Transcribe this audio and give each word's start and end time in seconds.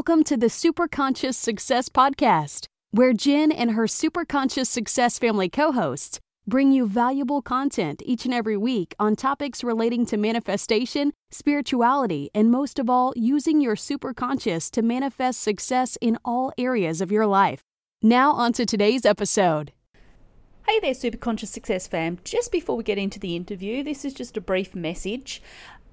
Welcome 0.00 0.24
to 0.24 0.36
the 0.38 0.46
Superconscious 0.46 1.34
Success 1.34 1.90
Podcast, 1.90 2.64
where 2.90 3.12
Jen 3.12 3.52
and 3.52 3.72
her 3.72 3.84
Superconscious 3.84 4.66
Success 4.66 5.18
family 5.18 5.50
co 5.50 5.72
hosts 5.72 6.18
bring 6.46 6.72
you 6.72 6.86
valuable 6.86 7.42
content 7.42 8.00
each 8.06 8.24
and 8.24 8.32
every 8.32 8.56
week 8.56 8.94
on 8.98 9.14
topics 9.14 9.62
relating 9.62 10.06
to 10.06 10.16
manifestation, 10.16 11.12
spirituality, 11.30 12.30
and 12.34 12.50
most 12.50 12.78
of 12.78 12.88
all, 12.88 13.12
using 13.14 13.60
your 13.60 13.76
superconscious 13.76 14.70
to 14.70 14.80
manifest 14.80 15.42
success 15.42 15.98
in 16.00 16.16
all 16.24 16.50
areas 16.56 17.02
of 17.02 17.12
your 17.12 17.26
life. 17.26 17.60
Now, 18.00 18.32
on 18.32 18.54
to 18.54 18.64
today's 18.64 19.04
episode. 19.04 19.70
Hey 20.66 20.80
there, 20.80 20.94
Superconscious 20.94 21.48
Success 21.48 21.86
fam. 21.86 22.20
Just 22.24 22.52
before 22.52 22.76
we 22.76 22.84
get 22.84 22.96
into 22.96 23.18
the 23.18 23.36
interview, 23.36 23.82
this 23.82 24.06
is 24.06 24.14
just 24.14 24.36
a 24.38 24.40
brief 24.40 24.74
message. 24.74 25.42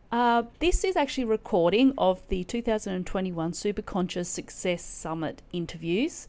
Uh, 0.10 0.44
this 0.60 0.86
is 0.86 0.96
actually 0.96 1.26
a 1.26 1.28
recording 1.28 1.94
of 1.98 2.26
the 2.30 2.44
2021 2.46 3.52
Superconscious 3.52 4.28
Success 4.28 4.82
Summit 4.82 5.42
interviews. 5.52 6.28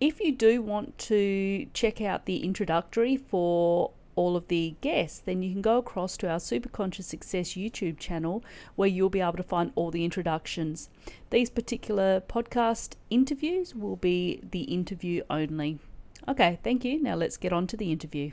If 0.00 0.18
you 0.20 0.32
do 0.32 0.62
want 0.62 0.96
to 0.98 1.66
check 1.74 2.00
out 2.00 2.24
the 2.24 2.42
introductory 2.42 3.18
for 3.18 3.90
all 4.16 4.34
of 4.34 4.48
the 4.48 4.76
guests, 4.80 5.18
then 5.18 5.42
you 5.42 5.52
can 5.52 5.60
go 5.60 5.76
across 5.76 6.16
to 6.16 6.28
our 6.28 6.38
Superconscious 6.38 7.04
Success 7.04 7.50
YouTube 7.50 7.98
channel 7.98 8.42
where 8.76 8.88
you'll 8.88 9.10
be 9.10 9.20
able 9.20 9.32
to 9.32 9.42
find 9.42 9.72
all 9.74 9.90
the 9.90 10.06
introductions. 10.06 10.88
These 11.28 11.50
particular 11.50 12.22
podcast 12.22 12.94
interviews 13.10 13.74
will 13.74 13.96
be 13.96 14.40
the 14.50 14.62
interview 14.62 15.22
only. 15.28 15.80
Okay, 16.26 16.58
thank 16.64 16.82
you. 16.82 17.02
Now 17.02 17.14
let's 17.14 17.36
get 17.36 17.52
on 17.52 17.66
to 17.66 17.76
the 17.76 17.92
interview. 17.92 18.32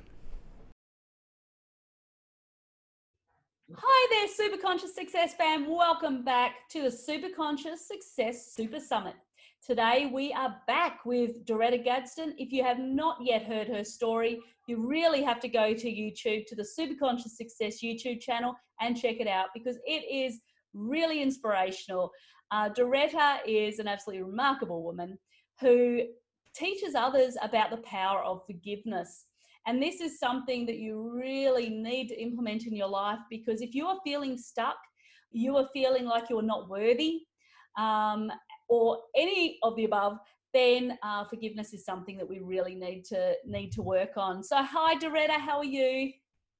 Hi 3.74 4.08
there, 4.12 4.28
Super 4.28 4.62
Conscious 4.62 4.94
Success 4.94 5.34
fam. 5.34 5.68
Welcome 5.68 6.24
back 6.24 6.70
to 6.70 6.84
the 6.84 6.92
Super 6.92 7.30
Conscious 7.36 7.88
Success 7.88 8.54
Super 8.54 8.80
Summit. 8.80 9.16
Today 9.66 10.12
we 10.14 10.32
are 10.34 10.58
back 10.68 11.04
with 11.04 11.44
Doretta 11.48 11.84
Gadsden. 11.84 12.36
If 12.38 12.52
you 12.52 12.64
have 12.64 12.78
not 12.78 13.18
yet 13.22 13.42
heard 13.42 13.68
her 13.70 13.84
story, 13.84 14.40
you 14.68 14.88
really 14.88 15.24
have 15.24 15.40
to 15.40 15.48
go 15.48 15.74
to 15.74 15.88
YouTube, 15.88 16.46
to 16.46 16.56
the 16.56 16.64
Super 16.64 16.94
Conscious 16.94 17.38
Success 17.38 17.82
YouTube 17.84 18.22
channel 18.22 18.54
and 18.82 18.96
check 18.96 19.16
it 19.20 19.28
out 19.28 19.48
because 19.56 19.78
it 19.88 20.06
is 20.14 20.42
really 20.76 21.24
inspirational. 21.24 22.12
Uh, 22.52 22.70
Doretta 22.70 23.40
is 23.48 23.80
an 23.80 23.88
absolutely 23.88 24.22
remarkable 24.22 24.84
woman 24.84 25.18
who 25.60 26.04
teaches 26.56 26.94
others 26.94 27.36
about 27.42 27.72
the 27.72 27.78
power 27.78 28.24
of 28.24 28.46
forgiveness 28.46 29.26
and 29.68 29.82
this 29.82 30.00
is 30.00 30.20
something 30.20 30.66
that 30.68 30.78
you 30.78 31.12
really 31.14 31.70
need 31.70 32.08
to 32.10 32.22
implement 32.22 32.68
in 32.68 32.76
your 32.76 32.88
life 32.88 33.20
because 33.30 33.62
if 33.62 33.74
you 33.74 33.88
are 33.88 33.98
feeling 34.04 34.38
stuck, 34.38 34.78
you 35.32 35.58
are 35.58 35.68
feeling 35.74 36.06
like 36.06 36.30
you're 36.30 36.42
not 36.42 36.70
worthy, 36.70 37.22
um, 37.78 38.32
or 38.70 39.00
any 39.16 39.58
of 39.64 39.76
the 39.76 39.86
above, 39.86 40.18
then 40.54 40.98
uh, 41.04 41.26
forgiveness 41.26 41.74
is 41.74 41.84
something 41.84 42.18
that 42.18 42.28
we 42.28 42.40
really 42.40 42.76
need 42.76 43.04
to 43.06 43.34
need 43.46 43.72
to 43.74 43.82
work 43.82 44.12
on. 44.16 44.42
So, 44.44 44.64
hi, 44.64 44.96
Doretta, 44.96 45.38
how 45.40 45.58
are 45.58 45.66
you? 45.66 46.12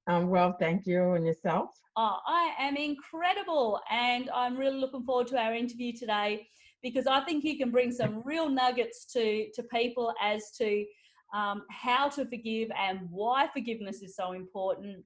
Um, 0.08 0.28
well, 0.28 0.56
thank 0.60 0.86
you, 0.86 1.14
and 1.14 1.26
yourself. 1.26 1.70
Oh, 1.96 2.18
I 2.28 2.54
am 2.60 2.76
incredible, 2.76 3.80
and 3.90 4.30
I'm 4.32 4.58
really 4.58 4.78
looking 4.78 5.04
forward 5.04 5.28
to 5.28 5.38
our 5.38 5.56
interview 5.56 5.94
today 5.94 6.48
because 6.84 7.08
I 7.08 7.22
think 7.22 7.44
you 7.44 7.58
can 7.58 7.72
bring 7.72 7.92
some 7.92 8.22
real 8.26 8.50
nuggets 8.50 9.06
to 9.14 9.50
to 9.54 9.64
people 9.64 10.14
as 10.22 10.52
to 10.58 10.86
um, 11.34 11.64
how 11.70 12.10
to 12.10 12.26
forgive 12.26 12.70
and 12.78 13.02
why 13.10 13.48
forgiveness 13.54 14.02
is 14.02 14.16
so 14.16 14.34
important. 14.34 15.04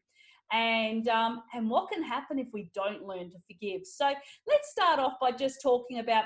And 0.52 1.08
um, 1.08 1.44
and 1.54 1.70
what 1.70 1.92
can 1.92 2.02
happen 2.02 2.40
if 2.40 2.48
we 2.52 2.72
don't 2.74 3.04
learn 3.04 3.30
to 3.30 3.38
forgive. 3.48 3.86
So 3.86 4.12
let's 4.48 4.72
start 4.72 5.00
off 5.00 5.14
by 5.22 5.32
just 5.32 5.62
talking 5.62 6.00
about 6.00 6.26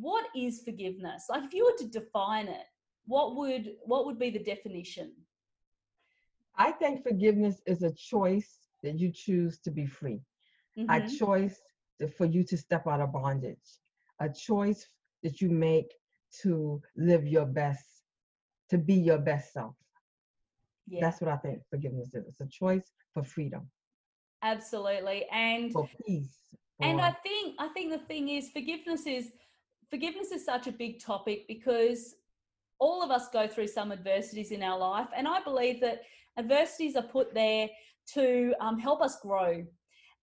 what 0.00 0.24
is 0.34 0.62
forgiveness? 0.64 1.24
Like 1.28 1.44
if 1.44 1.52
you 1.52 1.66
were 1.66 1.76
to 1.84 1.90
define 1.90 2.48
it 2.48 2.64
what 3.10 3.34
would 3.34 3.72
what 3.82 4.06
would 4.06 4.18
be 4.18 4.30
the 4.30 4.42
definition? 4.42 5.12
I 6.56 6.70
think 6.72 7.02
forgiveness 7.02 7.60
is 7.66 7.82
a 7.82 7.92
choice 7.92 8.68
that 8.82 8.98
you 8.98 9.10
choose 9.12 9.58
to 9.60 9.70
be 9.70 9.86
free. 9.86 10.20
Mm-hmm. 10.78 10.90
a 10.90 11.18
choice 11.18 11.60
for 12.16 12.26
you 12.26 12.44
to 12.44 12.56
step 12.56 12.86
out 12.86 13.00
of 13.00 13.12
bondage. 13.12 13.68
A 14.20 14.28
choice 14.28 14.86
that 15.24 15.40
you 15.40 15.50
make 15.50 15.92
to 16.42 16.80
live 16.96 17.26
your 17.26 17.44
best 17.44 17.84
to 18.70 18.78
be 18.78 18.94
your 18.94 19.18
best 19.18 19.52
self. 19.52 19.74
Yeah. 20.86 21.00
That's 21.02 21.20
what 21.20 21.30
I 21.30 21.36
think 21.36 21.60
forgiveness 21.70 22.14
is. 22.14 22.26
It's 22.26 22.40
a 22.40 22.46
choice 22.46 22.90
for 23.14 23.22
freedom. 23.22 23.70
Absolutely. 24.42 25.26
And 25.32 25.72
for 25.72 25.88
peace. 26.06 26.36
And 26.80 27.00
I 27.00 27.12
think 27.12 27.56
I 27.58 27.68
think 27.68 27.92
the 27.92 27.98
thing 27.98 28.30
is 28.30 28.50
forgiveness 28.50 29.06
is 29.06 29.32
forgiveness 29.90 30.30
is 30.30 30.44
such 30.44 30.66
a 30.66 30.72
big 30.72 30.98
topic 30.98 31.46
because 31.46 32.14
all 32.78 33.02
of 33.02 33.10
us 33.10 33.28
go 33.28 33.46
through 33.46 33.66
some 33.66 33.92
adversities 33.92 34.50
in 34.50 34.62
our 34.62 34.78
life 34.78 35.08
and 35.16 35.28
i 35.28 35.40
believe 35.42 35.80
that 35.80 36.02
adversities 36.38 36.96
are 36.96 37.02
put 37.02 37.34
there 37.34 37.68
to 38.06 38.52
um, 38.60 38.78
help 38.78 39.02
us 39.02 39.20
grow 39.20 39.64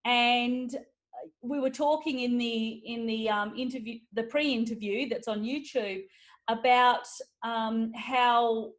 and 0.06 0.76
uh, 0.76 1.28
we 1.42 1.60
were 1.60 1.70
talking 1.70 2.22
in 2.22 2.38
the 2.38 2.82
in 2.86 3.06
the 3.06 3.30
um, 3.30 3.54
interview 3.56 4.00
the 4.14 4.24
pre-interview 4.24 5.08
that's 5.08 5.28
on 5.28 5.44
youtube 5.44 6.04
about 6.48 7.08
um, 7.44 7.92
how 7.94 8.72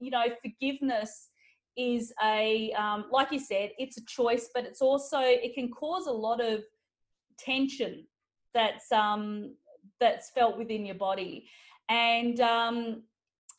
you 0.00 0.10
know 0.10 0.24
forgiveness 0.42 1.28
is 1.76 2.12
a 2.22 2.72
um, 2.72 3.06
like 3.10 3.32
you 3.32 3.38
said 3.38 3.70
it's 3.78 3.96
a 3.96 4.04
choice 4.04 4.50
but 4.54 4.64
it's 4.64 4.82
also 4.82 5.18
it 5.20 5.54
can 5.54 5.70
cause 5.70 6.06
a 6.06 6.12
lot 6.12 6.40
of 6.40 6.62
tension 7.38 8.04
that's 8.52 8.90
um 8.92 9.54
that's 10.00 10.30
felt 10.30 10.58
within 10.58 10.84
your 10.84 10.96
body. 10.96 11.48
And 11.88 12.40
um 12.40 13.02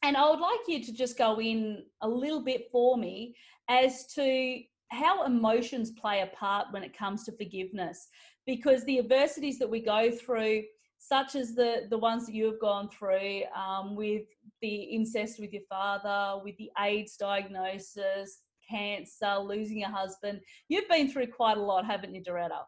and 0.04 0.18
i 0.18 0.30
would 0.30 0.40
like 0.40 0.60
you 0.68 0.84
to 0.84 0.94
just 0.94 1.18
go 1.18 1.40
in 1.40 1.84
a 2.02 2.08
little 2.08 2.42
bit 2.42 2.68
for 2.72 2.98
me 2.98 3.36
as 3.70 4.06
to 4.08 4.60
how 4.90 5.26
emotions 5.26 5.92
play 5.92 6.22
a 6.22 6.36
part 6.36 6.68
when 6.72 6.84
it 6.84 6.96
comes 6.96 7.24
to 7.24 7.32
forgiveness 7.32 8.10
because 8.46 8.84
the 8.84 9.00
adversities 9.00 9.58
that 9.58 9.70
we 9.70 9.80
go 9.80 10.12
through 10.12 10.62
such 11.06 11.36
as 11.36 11.54
the 11.54 11.88
the 11.90 11.98
ones 11.98 12.26
that 12.26 12.34
you 12.34 12.46
have 12.46 12.60
gone 12.62 12.88
through 12.90 13.42
um, 13.54 13.96
with 13.96 14.24
the 14.62 14.76
incest 14.76 15.38
with 15.38 15.52
your 15.52 15.64
father, 15.68 16.42
with 16.42 16.56
the 16.58 16.72
AIDS 16.80 17.18
diagnosis, 17.18 18.44
cancer, 18.70 19.36
losing 19.38 19.80
your 19.80 19.90
husband. 19.90 20.40
You've 20.70 20.88
been 20.88 21.10
through 21.10 21.28
quite 21.28 21.58
a 21.58 21.62
lot, 21.62 21.86
haven't 21.86 22.16
you, 22.16 22.24
Doretta? 22.24 22.62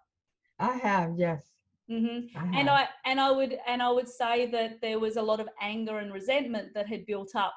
I 0.60 0.74
have, 0.74 1.14
yes. 1.18 1.44
Mm-hmm. 1.90 2.38
I 2.38 2.46
have. 2.46 2.56
And 2.56 2.70
I 2.70 2.88
and 3.06 3.22
I 3.22 3.32
would 3.32 3.58
and 3.68 3.82
I 3.82 3.90
would 3.90 4.10
say 4.10 4.48
that 4.48 4.82
there 4.82 5.00
was 5.00 5.16
a 5.16 5.22
lot 5.22 5.40
of 5.40 5.48
anger 5.62 6.00
and 6.00 6.12
resentment 6.12 6.74
that 6.74 6.88
had 6.88 7.06
built 7.06 7.36
up 7.36 7.56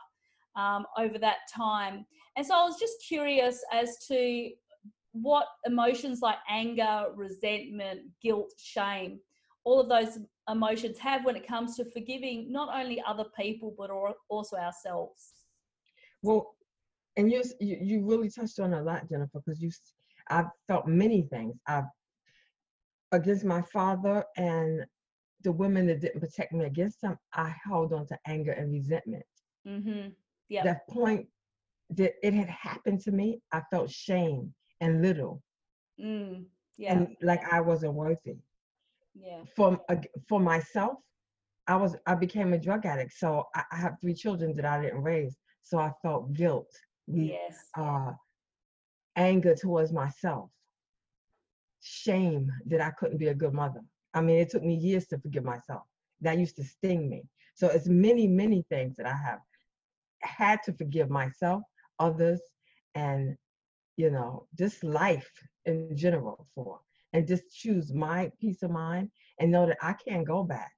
um, 0.55 0.87
over 0.97 1.19
that 1.19 1.39
time. 1.53 2.07
And 2.37 2.47
so 2.47 2.55
I 2.55 2.63
was 2.63 2.79
just 2.79 2.95
curious 3.07 3.65
as 3.73 3.97
to 4.07 4.51
what 5.11 5.49
emotions 5.67 6.21
like 6.23 6.39
anger, 6.49 7.07
resentment, 7.17 8.03
guilt, 8.23 8.53
shame, 8.59 9.19
all 9.65 9.81
of 9.81 9.89
those 9.89 10.21
emotions 10.49 10.99
have 10.99 11.25
when 11.25 11.37
it 11.37 11.47
comes 11.47 11.77
to 11.77 11.85
forgiving 11.85 12.51
not 12.51 12.69
only 12.75 13.03
other 13.07 13.25
people 13.39 13.75
but 13.77 13.91
also 14.29 14.57
ourselves. 14.57 15.33
Well 16.23 16.55
and 17.19 17.31
you 17.31 17.43
you 17.61 18.07
really 18.07 18.31
touched 18.31 18.61
on 18.61 18.73
a 18.73 18.83
lot 18.83 19.09
jennifer 19.09 19.41
because 19.45 19.61
you 19.61 19.71
i've 20.31 20.47
felt 20.67 20.87
many 20.87 21.23
things. 21.23 21.55
I've 21.67 21.85
against 23.13 23.45
my 23.45 23.63
father 23.63 24.25
and 24.37 24.85
the 25.43 25.53
women 25.53 25.87
that 25.87 26.01
didn't 26.01 26.21
protect 26.21 26.53
me 26.53 26.65
against 26.65 27.03
him 27.03 27.17
i 27.35 27.55
held 27.65 27.93
on 27.93 28.07
to 28.07 28.19
anger 28.27 28.53
and 28.53 28.73
resentment. 28.73 29.25
Mm-hmm. 29.67 30.09
yeah 30.49 30.63
that 30.65 30.89
point 30.89 31.27
that 31.91 32.13
it 32.23 32.35
had 32.35 32.49
happened 32.49 33.01
to 33.01 33.13
me 33.13 33.41
i 33.53 33.61
felt 33.71 33.91
shame 33.91 34.55
and 34.81 35.03
little. 35.03 35.43
Mm, 36.01 36.45
yeah. 36.77 36.93
and 36.93 37.17
like 37.23 37.43
i 37.53 37.61
wasn't 37.61 37.95
worthy 37.95 38.37
yeah. 39.21 39.43
For 39.57 39.81
uh, 39.89 39.97
for 40.29 40.41
myself 40.41 40.99
i 41.67 41.77
was 41.77 41.97
i 42.07 42.15
became 42.15 42.53
a 42.53 42.59
drug 42.59 42.87
addict 42.87 43.13
so 43.13 43.45
I, 43.55 43.63
I, 43.73 43.77
have 43.77 43.97
three 44.01 44.15
children 44.15 44.55
that 44.57 44.65
i 44.65 44.81
didn't 44.81 45.03
raise 45.03 45.37
so 45.63 45.79
i 45.79 45.93
felt 46.03 46.33
guilt 46.33 46.71
yes. 47.07 47.57
uh 47.77 48.13
anger 49.19 49.55
towards 49.55 49.93
myself. 49.93 50.49
Shame 51.83 52.51
that 52.67 52.81
i 52.81 52.91
couldn't 52.91 53.19
be 53.19 53.29
a 53.29 53.35
good 53.35 53.53
mother. 53.53 53.83
I 54.15 54.21
mean 54.21 54.39
it 54.39 54.51
took 54.51 54.63
me 54.63 54.75
years 54.75 55.07
to 55.09 55.19
forgive 55.19 55.45
myself. 55.45 55.83
That 56.23 56.39
used 56.39 56.57
to 56.57 56.65
sting 56.65 57.09
me. 57.09 57.25
So 57.55 57.69
it's 57.69 57.89
many, 57.89 58.27
many 58.27 58.65
things 58.71 58.97
that 58.97 59.07
I 59.07 59.17
have 59.17 59.41
had 60.21 60.63
to 60.65 60.73
forgive 60.73 61.11
myself, 61.11 61.63
others, 61.99 62.41
and 62.95 63.37
you 63.97 64.11
know, 64.11 64.47
just 64.57 64.85
life 64.85 65.31
in 65.67 65.97
general 65.97 66.47
for. 66.55 66.81
And 67.19 67.27
just 67.27 67.53
choose 67.53 67.93
my 67.93 68.31
peace 68.41 68.63
of 68.63 68.71
mind 68.71 69.11
and 69.41 69.51
know 69.51 69.67
that 69.67 69.79
I 69.83 69.93
can't 69.95 70.25
go 70.25 70.45
back 70.45 70.71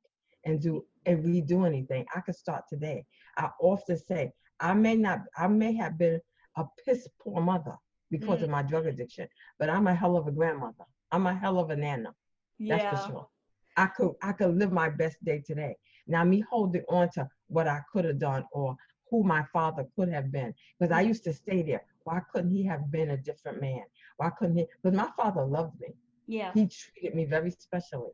and 0.46 0.58
do 0.58 0.86
and 1.04 1.22
redo 1.22 1.66
anything. 1.66 2.06
I 2.16 2.20
could 2.20 2.34
start 2.34 2.64
today. 2.66 3.04
I 3.36 3.50
often 3.60 3.98
say 3.98 4.32
I 4.58 4.72
may 4.72 4.96
not, 4.96 5.20
I 5.36 5.48
may 5.48 5.74
have 5.74 5.98
been 5.98 6.18
a 6.56 6.64
piss 6.82 7.06
poor 7.20 7.42
mother 7.42 7.76
because 8.10 8.40
mm. 8.40 8.44
of 8.44 8.48
my 8.48 8.62
drug 8.62 8.86
addiction, 8.86 9.28
but 9.58 9.68
I'm 9.68 9.86
a 9.86 9.94
hell 9.94 10.16
of 10.16 10.28
a 10.28 10.32
grandmother. 10.32 10.86
I'm 11.12 11.26
a 11.26 11.34
hell 11.34 11.58
of 11.58 11.68
a 11.68 11.76
nana. 11.76 12.14
That's 12.58 12.84
yeah. 12.84 12.96
for 12.96 13.06
sure. 13.06 13.28
I 13.76 13.86
could 13.88 14.12
I 14.22 14.32
could 14.32 14.56
live 14.56 14.72
my 14.72 14.88
best 14.88 15.22
day 15.22 15.42
today. 15.46 15.76
Now 16.06 16.24
me 16.24 16.42
holding 16.50 16.84
on 16.88 17.10
to 17.16 17.28
what 17.48 17.68
I 17.68 17.80
could 17.92 18.06
have 18.06 18.18
done 18.18 18.46
or 18.52 18.76
who 19.10 19.24
my 19.24 19.44
father 19.52 19.84
could 19.94 20.08
have 20.08 20.32
been. 20.32 20.54
Because 20.78 20.90
I 20.90 21.02
used 21.02 21.24
to 21.24 21.34
stay 21.34 21.60
there. 21.60 21.82
Why 22.04 22.22
couldn't 22.32 22.50
he 22.50 22.64
have 22.64 22.90
been 22.90 23.10
a 23.10 23.18
different 23.18 23.60
man? 23.60 23.82
Why 24.16 24.30
couldn't 24.30 24.56
he? 24.56 24.66
Because 24.82 24.96
my 24.96 25.10
father 25.18 25.44
loved 25.44 25.78
me. 25.78 25.88
Yeah. 26.30 26.52
He 26.54 26.68
treated 26.68 27.14
me 27.14 27.24
very 27.24 27.50
specially. 27.50 28.12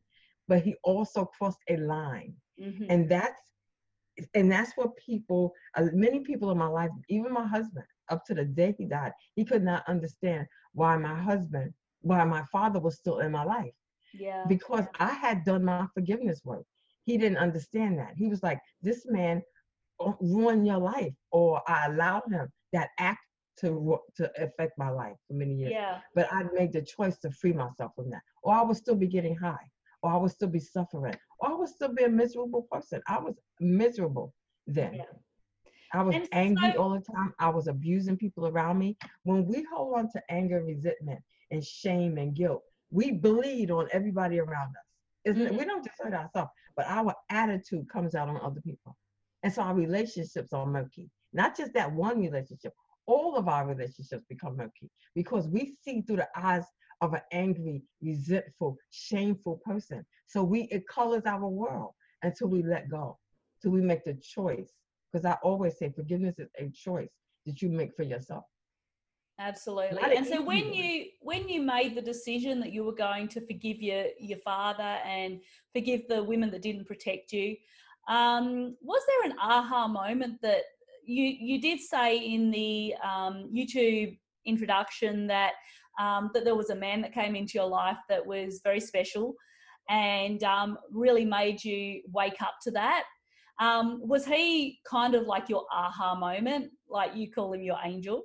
But 0.48 0.62
he 0.62 0.74
also 0.82 1.26
crossed 1.26 1.58
a 1.68 1.76
line. 1.76 2.34
Mm-hmm. 2.60 2.86
And 2.88 3.08
that's 3.08 3.42
and 4.34 4.50
that's 4.50 4.72
what 4.76 4.96
people 4.96 5.52
uh, 5.76 5.88
many 5.92 6.20
people 6.20 6.50
in 6.50 6.56
my 6.56 6.66
life, 6.66 6.90
even 7.10 7.32
my 7.32 7.46
husband, 7.46 7.84
up 8.08 8.24
to 8.26 8.34
the 8.34 8.44
day 8.44 8.74
he 8.78 8.86
died, 8.86 9.12
he 9.34 9.44
could 9.44 9.62
not 9.62 9.84
understand 9.86 10.46
why 10.72 10.96
my 10.96 11.14
husband, 11.14 11.74
why 12.00 12.24
my 12.24 12.42
father 12.50 12.80
was 12.80 12.96
still 12.96 13.18
in 13.18 13.32
my 13.32 13.44
life. 13.44 13.74
Yeah. 14.14 14.44
Because 14.48 14.86
I 14.98 15.12
had 15.12 15.44
done 15.44 15.64
my 15.64 15.86
forgiveness 15.92 16.40
work. 16.44 16.64
He 17.04 17.18
didn't 17.18 17.38
understand 17.38 17.98
that. 17.98 18.14
He 18.16 18.28
was 18.28 18.42
like, 18.42 18.58
this 18.80 19.04
man 19.06 19.42
uh, 20.00 20.12
ruined 20.20 20.66
your 20.66 20.78
life, 20.78 21.12
or 21.30 21.60
I 21.68 21.86
allowed 21.86 22.22
him 22.30 22.48
that 22.72 22.88
act 22.98 23.25
to 23.60 23.98
to 24.16 24.30
affect 24.42 24.78
my 24.78 24.90
life 24.90 25.16
for 25.26 25.34
many 25.34 25.54
years. 25.54 25.72
Yeah. 25.72 25.98
But 26.14 26.32
I 26.32 26.44
made 26.52 26.72
the 26.72 26.82
choice 26.82 27.18
to 27.18 27.30
free 27.30 27.52
myself 27.52 27.92
from 27.94 28.10
that, 28.10 28.22
or 28.42 28.54
I 28.54 28.62
would 28.62 28.76
still 28.76 28.94
be 28.94 29.06
getting 29.06 29.36
high, 29.36 29.70
or 30.02 30.12
I 30.12 30.16
would 30.16 30.30
still 30.30 30.48
be 30.48 30.60
suffering, 30.60 31.14
or 31.40 31.50
I 31.50 31.54
would 31.54 31.68
still 31.68 31.92
be 31.92 32.04
a 32.04 32.08
miserable 32.08 32.66
person. 32.70 33.00
I 33.08 33.18
was 33.18 33.34
miserable 33.60 34.34
then. 34.66 34.94
Yeah. 34.94 35.04
I 35.92 36.02
was 36.02 36.14
and 36.14 36.28
angry 36.32 36.72
so- 36.72 36.82
all 36.82 36.90
the 36.90 37.00
time. 37.00 37.34
I 37.38 37.48
was 37.48 37.68
abusing 37.68 38.16
people 38.16 38.46
around 38.46 38.78
me. 38.78 38.96
When 39.22 39.46
we 39.46 39.64
hold 39.72 39.96
on 39.98 40.10
to 40.12 40.22
anger, 40.28 40.62
resentment, 40.62 41.20
and 41.50 41.64
shame 41.64 42.18
and 42.18 42.34
guilt, 42.34 42.62
we 42.90 43.12
bleed 43.12 43.70
on 43.70 43.88
everybody 43.92 44.38
around 44.40 44.74
us. 44.76 45.36
Mm-hmm. 45.36 45.56
We 45.56 45.64
don't 45.64 45.84
just 45.84 45.96
hurt 46.00 46.14
ourselves, 46.14 46.50
but 46.76 46.86
our 46.88 47.14
attitude 47.30 47.88
comes 47.88 48.14
out 48.14 48.28
on 48.28 48.40
other 48.42 48.60
people. 48.60 48.96
And 49.42 49.52
so 49.52 49.62
our 49.62 49.74
relationships 49.74 50.52
are 50.52 50.66
murky. 50.66 51.08
Not 51.32 51.56
just 51.56 51.72
that 51.74 51.92
one 51.92 52.20
relationship, 52.20 52.72
all 53.06 53.36
of 53.36 53.48
our 53.48 53.66
relationships 53.66 54.24
become 54.28 54.56
murky 54.56 54.90
because 55.14 55.48
we 55.48 55.74
see 55.82 56.02
through 56.02 56.16
the 56.16 56.28
eyes 56.36 56.64
of 57.00 57.12
an 57.14 57.20
angry, 57.32 57.82
resentful, 58.02 58.76
shameful 58.90 59.60
person. 59.64 60.04
So 60.26 60.42
we 60.42 60.62
it 60.70 60.86
colors 60.88 61.22
our 61.26 61.46
world 61.46 61.92
until 62.22 62.48
we 62.48 62.62
let 62.62 62.88
go, 62.88 63.18
till 63.62 63.70
we 63.70 63.80
make 63.80 64.04
the 64.04 64.14
choice. 64.14 64.72
Because 65.12 65.24
I 65.24 65.36
always 65.42 65.78
say 65.78 65.92
forgiveness 65.94 66.38
is 66.38 66.48
a 66.58 66.68
choice 66.70 67.10
that 67.46 67.62
you 67.62 67.68
make 67.68 67.94
for 67.94 68.02
yourself. 68.02 68.44
Absolutely. 69.38 69.98
And 70.16 70.26
so 70.26 70.40
when 70.40 70.72
you 70.72 71.06
when 71.20 71.48
you 71.48 71.60
made 71.60 71.94
the 71.94 72.00
decision 72.00 72.58
that 72.60 72.72
you 72.72 72.84
were 72.84 72.94
going 72.94 73.28
to 73.28 73.40
forgive 73.40 73.82
your 73.82 74.06
your 74.18 74.38
father 74.38 74.82
and 74.82 75.40
forgive 75.74 76.08
the 76.08 76.22
women 76.22 76.50
that 76.52 76.62
didn't 76.62 76.86
protect 76.86 77.32
you, 77.32 77.56
um, 78.08 78.76
was 78.80 79.02
there 79.06 79.30
an 79.30 79.38
aha 79.38 79.86
moment 79.88 80.40
that 80.40 80.62
you 81.06 81.24
you 81.24 81.60
did 81.60 81.80
say 81.80 82.18
in 82.18 82.50
the 82.50 82.94
um, 83.02 83.50
YouTube 83.54 84.18
introduction 84.44 85.26
that 85.28 85.52
um, 86.00 86.30
that 86.34 86.44
there 86.44 86.54
was 86.54 86.70
a 86.70 86.76
man 86.76 87.00
that 87.02 87.14
came 87.14 87.34
into 87.34 87.54
your 87.54 87.68
life 87.68 87.98
that 88.08 88.24
was 88.24 88.60
very 88.62 88.80
special 88.80 89.34
and 89.88 90.42
um, 90.42 90.76
really 90.90 91.24
made 91.24 91.62
you 91.62 92.02
wake 92.12 92.42
up 92.42 92.54
to 92.62 92.70
that. 92.72 93.04
Um, 93.60 94.00
was 94.06 94.26
he 94.26 94.80
kind 94.86 95.14
of 95.14 95.26
like 95.26 95.48
your 95.48 95.64
aha 95.72 96.14
moment, 96.14 96.70
like 96.88 97.16
you 97.16 97.30
call 97.30 97.54
him 97.54 97.62
your 97.62 97.78
angel? 97.84 98.24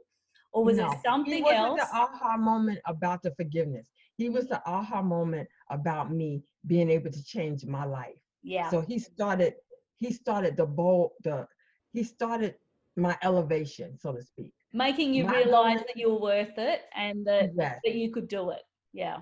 or 0.54 0.66
was 0.66 0.77
no, 0.77 0.92
it 0.92 0.98
something 1.04 1.34
he 1.34 1.42
wasn't 1.42 1.60
else? 1.60 1.81
The 1.81 1.95
aha 1.95 2.38
moment 2.38 2.80
about 2.86 3.24
the 3.24 3.31
forgiveness. 3.36 3.88
He 4.18 4.30
was 4.30 4.48
the 4.48 4.62
aha 4.66 5.01
moment 5.01 5.48
about 5.69 6.12
me 6.12 6.44
being 6.68 6.89
able 6.89 7.12
to 7.12 7.24
change 7.24 7.66
my 7.66 7.86
life. 7.86 8.16
Yeah. 8.44 8.69
So 8.69 8.81
he 8.81 9.00
started. 9.00 9.54
He 9.98 10.12
started 10.12 10.57
the 10.57 10.66
bold. 10.66 11.12
The 11.24 11.48
he 11.94 12.04
started 12.04 12.56
my 12.96 13.18
elevation, 13.24 13.98
so 13.98 14.14
to 14.14 14.22
speak. 14.22 14.54
Making 14.74 15.14
you 15.14 15.26
my 15.26 15.38
realize 15.38 15.80
that 15.80 15.96
you 15.96 16.10
were 16.12 16.20
worth 16.20 16.58
it 16.58 16.82
and 16.96 17.26
that 17.26 17.56
that 17.56 17.96
you 17.96 18.12
could 18.12 18.28
do 18.28 18.52
it. 18.52 18.62
Yeah. 18.94 19.18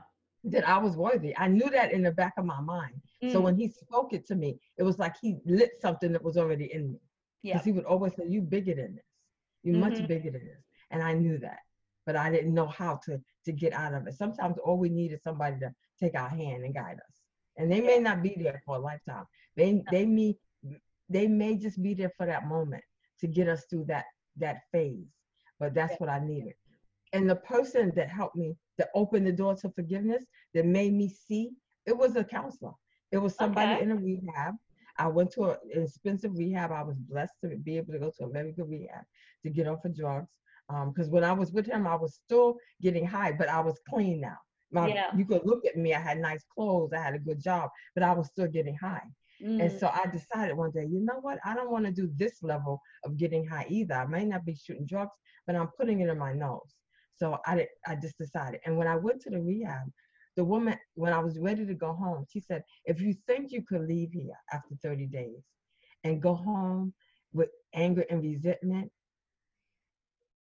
That 0.45 0.67
I 0.67 0.77
was 0.77 0.95
worthy. 0.95 1.35
I 1.37 1.47
knew 1.47 1.69
that 1.69 1.91
in 1.91 2.01
the 2.01 2.11
back 2.11 2.33
of 2.37 2.45
my 2.45 2.61
mind. 2.61 3.01
Mm. 3.23 3.31
So 3.31 3.41
when 3.41 3.55
he 3.55 3.67
spoke 3.67 4.13
it 4.13 4.25
to 4.27 4.35
me, 4.35 4.57
it 4.77 4.83
was 4.83 4.97
like 4.97 5.15
he 5.21 5.37
lit 5.45 5.71
something 5.81 6.13
that 6.13 6.23
was 6.23 6.37
already 6.37 6.71
in 6.73 6.93
me. 6.93 6.99
Yeah. 7.43 7.53
Because 7.53 7.65
he 7.65 7.71
would 7.73 7.85
always 7.85 8.15
say, 8.15 8.25
"You 8.27 8.41
bigger 8.41 8.75
than 8.75 8.95
this. 8.95 9.05
You're 9.63 9.75
mm-hmm. 9.75 9.89
much 9.89 10.07
bigger 10.07 10.31
than 10.31 10.45
this." 10.45 10.63
and 10.91 11.03
I 11.03 11.13
knew 11.13 11.37
that, 11.39 11.59
but 12.05 12.15
I 12.15 12.29
didn't 12.31 12.53
know 12.53 12.67
how 12.67 12.99
to 13.05 13.21
to 13.45 13.51
get 13.51 13.73
out 13.73 13.93
of 13.93 14.07
it. 14.07 14.13
Sometimes 14.15 14.57
all 14.63 14.77
we 14.77 14.89
need 14.89 15.13
is 15.13 15.23
somebody 15.23 15.59
to 15.59 15.73
take 15.99 16.15
our 16.15 16.29
hand 16.29 16.63
and 16.63 16.73
guide 16.73 16.97
us, 16.97 17.21
and 17.57 17.71
they 17.71 17.81
may 17.81 17.99
not 17.99 18.21
be 18.21 18.35
there 18.37 18.61
for 18.65 18.75
a 18.75 18.79
lifetime. 18.79 19.25
They 19.55 19.81
they 19.91 20.05
may 20.05 20.35
they 21.09 21.27
may 21.27 21.55
just 21.55 21.81
be 21.81 21.93
there 21.93 22.11
for 22.17 22.25
that 22.25 22.47
moment 22.47 22.83
to 23.19 23.27
get 23.27 23.47
us 23.47 23.65
through 23.69 23.85
that 23.85 24.05
that 24.37 24.61
phase. 24.71 25.07
But 25.59 25.73
that's 25.73 25.99
what 25.99 26.09
I 26.09 26.19
needed. 26.19 26.53
And 27.11 27.29
the 27.29 27.35
person 27.35 27.91
that 27.95 28.09
helped 28.09 28.35
me, 28.35 28.55
that 28.77 28.89
opened 28.95 29.27
the 29.27 29.31
door 29.31 29.55
to 29.55 29.69
forgiveness, 29.71 30.23
that 30.53 30.65
made 30.65 30.93
me 30.93 31.09
see, 31.09 31.51
it 31.85 31.97
was 31.97 32.15
a 32.15 32.23
counselor. 32.23 32.73
It 33.11 33.17
was 33.17 33.35
somebody 33.35 33.73
okay. 33.73 33.83
in 33.83 33.91
a 33.91 33.95
rehab. 33.95 34.53
I 34.97 35.07
went 35.07 35.31
to 35.31 35.51
an 35.51 35.57
expensive 35.71 36.37
rehab. 36.37 36.71
I 36.71 36.83
was 36.83 36.97
blessed 36.97 37.33
to 37.43 37.57
be 37.57 37.77
able 37.77 37.93
to 37.93 37.99
go 37.99 38.11
to 38.17 38.25
a 38.25 38.29
very 38.29 38.51
good 38.51 38.69
rehab 38.69 39.03
to 39.43 39.49
get 39.49 39.67
off 39.67 39.85
of 39.85 39.97
drugs 39.97 40.29
because 40.69 41.07
um, 41.07 41.11
when 41.11 41.23
I 41.23 41.33
was 41.33 41.51
with 41.51 41.65
him, 41.65 41.87
I 41.87 41.95
was 41.95 42.19
still 42.23 42.57
getting 42.81 43.05
high, 43.05 43.31
but 43.31 43.49
I 43.49 43.59
was 43.59 43.79
clean 43.89 44.21
now. 44.21 44.37
My, 44.71 44.87
yeah. 44.87 45.07
You 45.17 45.25
could 45.25 45.41
look 45.43 45.65
at 45.65 45.77
me. 45.77 45.95
I 45.95 45.99
had 45.99 46.19
nice 46.19 46.43
clothes. 46.53 46.91
I 46.93 47.01
had 47.01 47.15
a 47.15 47.19
good 47.19 47.41
job, 47.41 47.71
but 47.95 48.03
I 48.03 48.13
was 48.13 48.27
still 48.27 48.47
getting 48.47 48.75
high. 48.75 49.01
Mm. 49.43 49.61
And 49.61 49.79
so 49.79 49.87
I 49.87 50.05
decided 50.07 50.57
one 50.57 50.71
day, 50.71 50.85
you 50.89 50.99
know 50.99 51.19
what? 51.21 51.39
I 51.45 51.53
don't 51.53 51.71
want 51.71 51.85
to 51.85 51.91
do 51.91 52.09
this 52.15 52.43
level 52.43 52.81
of 53.03 53.17
getting 53.17 53.45
high 53.45 53.65
either. 53.69 53.95
I 53.95 54.05
may 54.05 54.25
not 54.25 54.45
be 54.45 54.55
shooting 54.55 54.85
drugs, 54.85 55.15
but 55.47 55.55
I'm 55.55 55.69
putting 55.77 56.01
it 56.01 56.09
in 56.09 56.17
my 56.17 56.33
nose. 56.33 56.75
So 57.15 57.37
I, 57.45 57.67
I 57.87 57.95
just 57.95 58.17
decided. 58.17 58.61
And 58.65 58.77
when 58.77 58.87
I 58.87 58.95
went 58.95 59.21
to 59.21 59.29
the 59.29 59.41
rehab, 59.41 59.87
the 60.35 60.43
woman, 60.43 60.77
when 60.95 61.13
I 61.13 61.19
was 61.19 61.37
ready 61.37 61.65
to 61.65 61.73
go 61.73 61.93
home, 61.93 62.25
she 62.31 62.39
said, 62.39 62.63
if 62.85 63.01
you 63.01 63.13
think 63.27 63.51
you 63.51 63.61
could 63.61 63.81
leave 63.81 64.11
here 64.13 64.37
after 64.53 64.75
30 64.81 65.07
days 65.07 65.43
and 66.03 66.21
go 66.21 66.33
home 66.33 66.93
with 67.33 67.49
anger 67.73 68.05
and 68.09 68.21
resentment, 68.21 68.91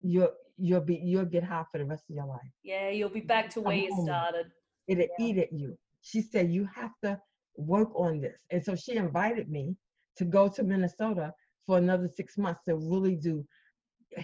you'll 0.03 0.33
you'll 0.57 0.81
be 0.81 0.97
you'll 0.97 1.25
get 1.25 1.43
high 1.43 1.65
for 1.73 1.79
the 1.79 1.85
rest 1.85 2.05
of 2.11 2.17
your 2.17 2.27
life. 2.27 2.41
Yeah, 2.63 2.91
you'll 2.91 3.09
be 3.09 3.21
back 3.21 3.51
to 3.51 3.61
where 3.61 3.77
you 3.77 3.91
started. 4.05 4.47
It'll 4.87 5.07
yeah. 5.19 5.25
eat 5.25 5.39
at 5.39 5.53
you. 5.53 5.79
She 6.03 6.21
said 6.21 6.51
you 6.51 6.69
have 6.75 6.91
to 7.03 7.19
work 7.57 7.89
on 7.95 8.21
this, 8.21 8.39
and 8.51 8.63
so 8.65 8.75
she 8.75 8.97
invited 8.97 9.51
me 9.51 9.77
to 10.17 10.25
go 10.25 10.49
to 10.49 10.63
Minnesota 10.63 11.33
for 11.67 11.79
another 11.79 12.09
six 12.09 12.37
months 12.39 12.61
to 12.67 12.77
really 12.77 13.17
do 13.17 13.45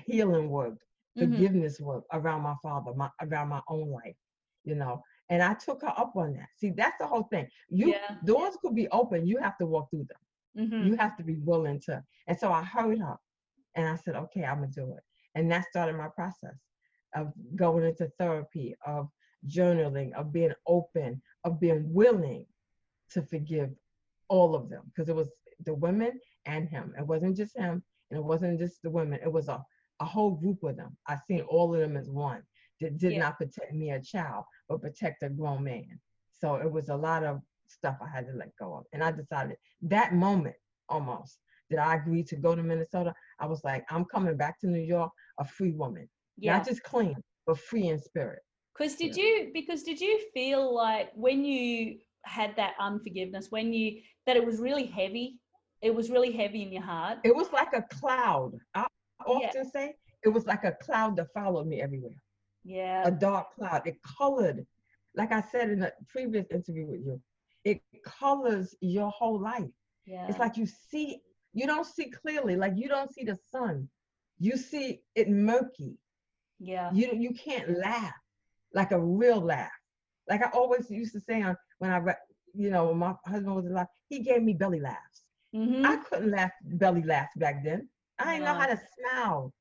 healing 0.07 0.51
work, 0.51 0.75
mm-hmm. 1.19 1.33
forgiveness 1.33 1.81
work 1.81 2.05
around 2.13 2.43
my 2.43 2.55
father, 2.63 2.93
my 2.95 3.09
around 3.23 3.49
my 3.49 3.61
own 3.69 3.91
life, 3.91 4.17
you 4.65 4.75
know. 4.75 5.03
And 5.29 5.43
I 5.43 5.55
took 5.55 5.83
her 5.83 5.95
up 5.97 6.13
on 6.17 6.33
that. 6.35 6.49
See, 6.57 6.71
that's 6.71 6.99
the 6.99 7.07
whole 7.07 7.25
thing. 7.25 7.49
You 7.69 7.89
yeah. 7.89 8.17
doors 8.25 8.57
could 8.61 8.75
be 8.75 8.89
open. 8.89 9.27
You 9.27 9.39
have 9.39 9.57
to 9.59 9.67
walk 9.67 9.91
through 9.91 10.07
them. 10.09 10.67
Mm-hmm. 10.67 10.89
You 10.89 10.97
have 10.97 11.17
to 11.19 11.23
be 11.23 11.37
willing 11.37 11.81
to. 11.87 12.03
And 12.27 12.39
so 12.39 12.53
I 12.53 12.63
heard 12.63 12.99
her, 12.99 13.17
and 13.77 13.89
I 13.89 13.97
said, 13.97 14.17
"Okay, 14.17 14.45
I'm 14.45 14.61
gonna 14.61 14.73
do 14.75 14.95
it." 14.95 15.03
And 15.35 15.51
that 15.53 15.67
started 15.67 15.97
my 15.97 16.09
process 16.09 16.57
of 17.15 17.33
going 17.57 17.85
into 17.85 18.11
therapy, 18.19 18.75
of 18.87 19.09
journaling, 19.49 20.13
of 20.15 20.33
being 20.33 20.53
open, 20.67 21.23
of 21.45 21.61
being 21.61 21.93
willing 21.93 22.47
to 23.13 23.23
forgive 23.23 23.71
all 24.29 24.55
of 24.55 24.69
them. 24.69 24.83
Because 24.87 25.09
it 25.09 25.17
was 25.17 25.29
the 25.65 25.75
women 25.75 26.19
and 26.47 26.69
him. 26.69 26.95
It 26.99 27.07
wasn't 27.07 27.37
just 27.37 27.57
him 27.57 27.83
and 28.11 28.19
it 28.19 28.25
wasn't 28.25 28.59
just 28.59 28.83
the 28.83 28.91
women. 28.91 29.21
It 29.23 29.33
was 29.33 29.49
a, 29.49 29.63
a 30.01 30.05
whole 30.05 30.33
group 30.33 30.63
of 30.63 30.77
them. 30.77 30.97
I 31.07 31.17
seen 31.27 31.43
all 31.43 31.75
of 31.75 31.81
them 31.81 31.97
as 31.97 32.09
one 32.09 32.43
that 32.81 32.99
did 32.99 33.13
yeah. 33.13 33.21
not 33.21 33.39
protect 33.39 33.75
me, 33.75 33.91
a 33.91 34.01
child, 34.01 34.45
but 34.69 34.81
protect 34.81 35.23
a 35.23 35.29
grown 35.29 35.65
man. 35.65 36.01
So 36.33 36.57
it 36.57 36.71
was 36.71 36.89
a 36.89 36.97
lot 36.97 37.25
of 37.25 37.41
stuff 37.69 37.99
I 38.01 38.09
had 38.09 38.27
to 38.27 38.33
let 38.33 38.57
go 38.59 38.75
of. 38.75 38.85
And 38.93 39.05
I 39.05 39.13
decided 39.13 39.57
that 39.83 40.15
moment 40.15 40.57
almost 40.89 41.39
that 41.71 41.79
I 41.79 41.95
agreed 41.97 42.27
to 42.29 42.37
go 42.37 42.55
to 42.55 42.63
Minnesota, 42.63 43.15
I 43.39 43.47
was 43.47 43.63
like, 43.63 43.85
I'm 43.91 44.05
coming 44.07 44.37
back 44.37 44.59
to 44.61 44.67
New 44.67 44.81
York 44.81 45.13
a 45.39 45.45
free 45.45 45.73
woman. 45.73 46.09
Yeah. 46.37 46.57
Not 46.57 46.67
just 46.67 46.83
clean, 46.83 47.17
but 47.47 47.59
free 47.59 47.89
in 47.89 47.99
spirit. 47.99 48.41
Because 48.77 48.97
did 48.97 49.17
yeah. 49.17 49.25
you 49.25 49.51
because 49.53 49.83
did 49.83 50.01
you 50.01 50.21
feel 50.33 50.75
like 50.75 51.11
when 51.15 51.45
you 51.45 51.99
had 52.25 52.55
that 52.57 52.75
unforgiveness 52.81 53.49
when 53.51 53.73
you 53.73 54.01
that 54.27 54.37
it 54.37 54.45
was 54.45 54.61
really 54.61 54.87
heavy 54.87 55.39
it 55.83 55.95
was 55.95 56.11
really 56.11 56.33
heavy 56.33 56.63
in 56.63 56.73
your 56.73 56.83
heart 56.83 57.19
It 57.25 57.35
was 57.35 57.53
like 57.53 57.73
a 57.75 57.83
cloud. 57.83 58.53
I 58.75 58.87
Yeah. 59.27 59.51
often 59.51 59.65
say 59.65 59.97
it 60.23 60.29
was 60.29 60.47
like 60.47 60.65
a 60.65 60.73
cloud 60.73 61.17
that 61.17 61.33
followed 61.33 61.67
me 61.67 61.81
everywhere. 61.83 62.17
yeah 62.65 63.07
A 63.07 63.11
dark 63.11 63.55
cloud. 63.55 63.83
It 63.87 63.97
colored, 64.19 64.67
like 65.17 65.33
I 65.33 65.41
said 65.41 65.71
in 65.71 65.83
a 65.83 65.93
previous 66.09 66.47
interview 66.51 66.87
with 66.87 67.01
you, 67.05 67.21
it 67.65 67.83
colors 68.05 68.75
your 68.81 69.11
whole 69.11 69.41
life. 69.41 69.71
yeah 70.07 70.29
It's 70.29 70.39
like 70.39 70.57
you 70.57 70.67
see, 70.67 71.21
you 71.53 71.67
don't 71.67 71.87
see 71.87 72.11
clearly, 72.11 72.57
like 72.57 72.73
you 72.77 72.89
don't 72.89 73.11
see 73.13 73.25
the 73.25 73.37
sun. 73.51 73.89
You 74.39 74.57
see 74.57 75.01
it 75.15 75.29
murky. 75.29 75.97
yeah 76.59 76.93
You 76.93 77.11
you 77.13 77.33
can't 77.33 77.79
laugh 77.79 78.15
like 78.75 78.93
a 78.93 79.01
real 79.01 79.41
laugh. 79.41 79.71
Like 80.29 80.43
I 80.45 80.51
always 80.53 80.91
used 80.91 81.13
to 81.15 81.21
say 81.21 81.43
on 81.43 81.57
when 81.81 81.91
I 81.91 81.97
re- 81.99 82.25
you 82.55 82.71
know 82.71 82.87
when 82.89 82.99
my 82.99 83.15
husband 83.27 83.55
was 83.57 83.67
alive, 83.67 83.87
he 84.09 84.21
gave 84.21 84.43
me 84.43 84.53
belly 84.55 84.81
laughs. 84.81 85.19
hmm 85.53 85.85
I 85.85 85.97
couldn't 85.97 86.31
laugh 86.31 86.53
belly 86.83 87.03
laughs 87.03 87.35
back 87.37 87.65
then. 87.65 87.89
I 88.19 88.25
didn't 88.35 88.45
know 88.47 88.55
how 88.61 88.67
to 88.67 88.81
smile, 88.97 89.53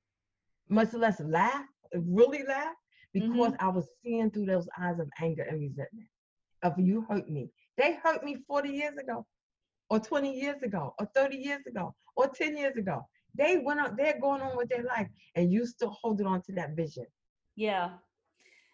much 0.70 0.94
less 0.94 1.20
laugh, 1.22 1.66
really 1.94 2.44
laugh, 2.48 2.76
because 3.14 3.54
I 3.60 3.70
was 3.70 3.88
seeing 4.04 4.30
through 4.32 4.46
those 4.46 4.68
eyes 4.78 5.00
of 5.00 5.10
anger 5.20 5.44
and 5.50 5.60
resentment. 5.62 6.08
Of 6.62 6.74
you 6.78 7.06
hurt 7.10 7.30
me. 7.30 7.50
They 7.78 7.96
hurt 8.04 8.24
me 8.24 8.36
40 8.48 8.70
years 8.70 8.98
ago, 8.98 9.26
or 9.90 10.00
20 10.00 10.34
years 10.34 10.62
ago, 10.62 10.94
or 11.00 11.06
30 11.16 11.38
years 11.38 11.66
ago, 11.66 11.96
or 12.18 12.28
10 12.28 12.58
years 12.58 12.76
ago. 12.76 13.08
They 13.34 13.58
went 13.64 13.80
on, 13.80 13.96
they're 13.96 14.20
going 14.20 14.42
on 14.42 14.58
with 14.58 14.68
their 14.70 14.84
life, 14.84 15.08
and 15.36 15.52
you 15.54 15.66
still 15.66 15.96
holding 16.02 16.28
on 16.28 16.42
to 16.48 16.52
that 16.60 16.72
vision. 16.76 17.06
yeah 17.56 17.92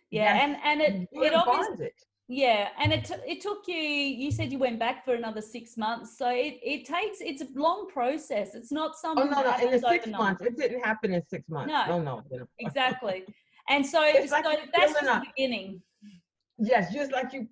yeah 0.09 0.33
That's- 0.33 0.43
and 0.43 0.53
and 0.67 0.77
it 0.81 0.93
it 1.11 1.33
in 1.33 1.39
bondage. 1.45 2.01
Yeah, 2.27 2.69
and 2.79 2.91
it 2.91 3.05
t- 3.05 3.13
it 3.27 3.41
took 3.41 3.67
you. 3.67 3.75
You 3.75 4.31
said 4.31 4.51
you 4.51 4.57
went 4.57 4.79
back 4.79 5.05
for 5.05 5.13
another 5.13 5.41
six 5.41 5.77
months, 5.77 6.17
so 6.17 6.29
it, 6.29 6.59
it 6.63 6.85
takes. 6.85 7.19
It's 7.21 7.43
a 7.43 7.47
long 7.55 7.87
process. 7.87 8.55
It's 8.55 8.71
not 8.71 8.91
Oh 8.95 8.99
something. 9.01 9.29
no, 9.29 9.37
no! 9.37 9.43
that 9.43 9.61
In 9.63 9.71
the 9.71 9.79
six 9.79 10.07
overnight. 10.07 10.19
months, 10.19 10.41
it 10.41 10.57
didn't 10.57 10.83
happen 10.83 11.13
in 11.13 11.21
six 11.29 11.47
months. 11.49 11.71
No. 11.71 12.01
no, 12.01 12.23
no. 12.31 12.47
Exactly, 12.59 13.25
and 13.69 13.85
so 13.85 14.01
It's 14.03 14.31
so 14.31 14.37
like 14.37 14.45
that's 14.75 14.93
just 14.93 15.05
the 15.05 15.23
beginning. 15.35 15.81
Yes, 16.57 16.91
just 16.93 17.11
like 17.11 17.31
you. 17.33 17.47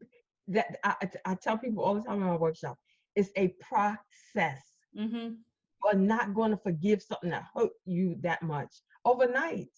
That 0.48 0.78
I, 0.84 0.96
I- 1.26 1.36
tell 1.36 1.58
people 1.58 1.84
all 1.84 1.94
the 1.94 2.02
time 2.02 2.16
in 2.22 2.28
my 2.28 2.36
workshop, 2.36 2.78
it's 3.16 3.30
a 3.38 3.54
process. 3.62 4.62
hmm 4.98 5.36
You're 5.84 5.94
not 5.94 6.34
going 6.34 6.50
to 6.52 6.58
forgive 6.58 7.02
something 7.04 7.30
that 7.30 7.46
hurt 7.56 7.72
you 7.86 8.16
that 8.24 8.42
much 8.42 8.74
overnight. 9.06 9.70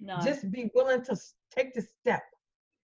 No, 0.00 0.18
Just 0.24 0.50
be 0.50 0.70
willing 0.74 1.02
to 1.04 1.16
take 1.54 1.74
the 1.74 1.82
step, 1.82 2.22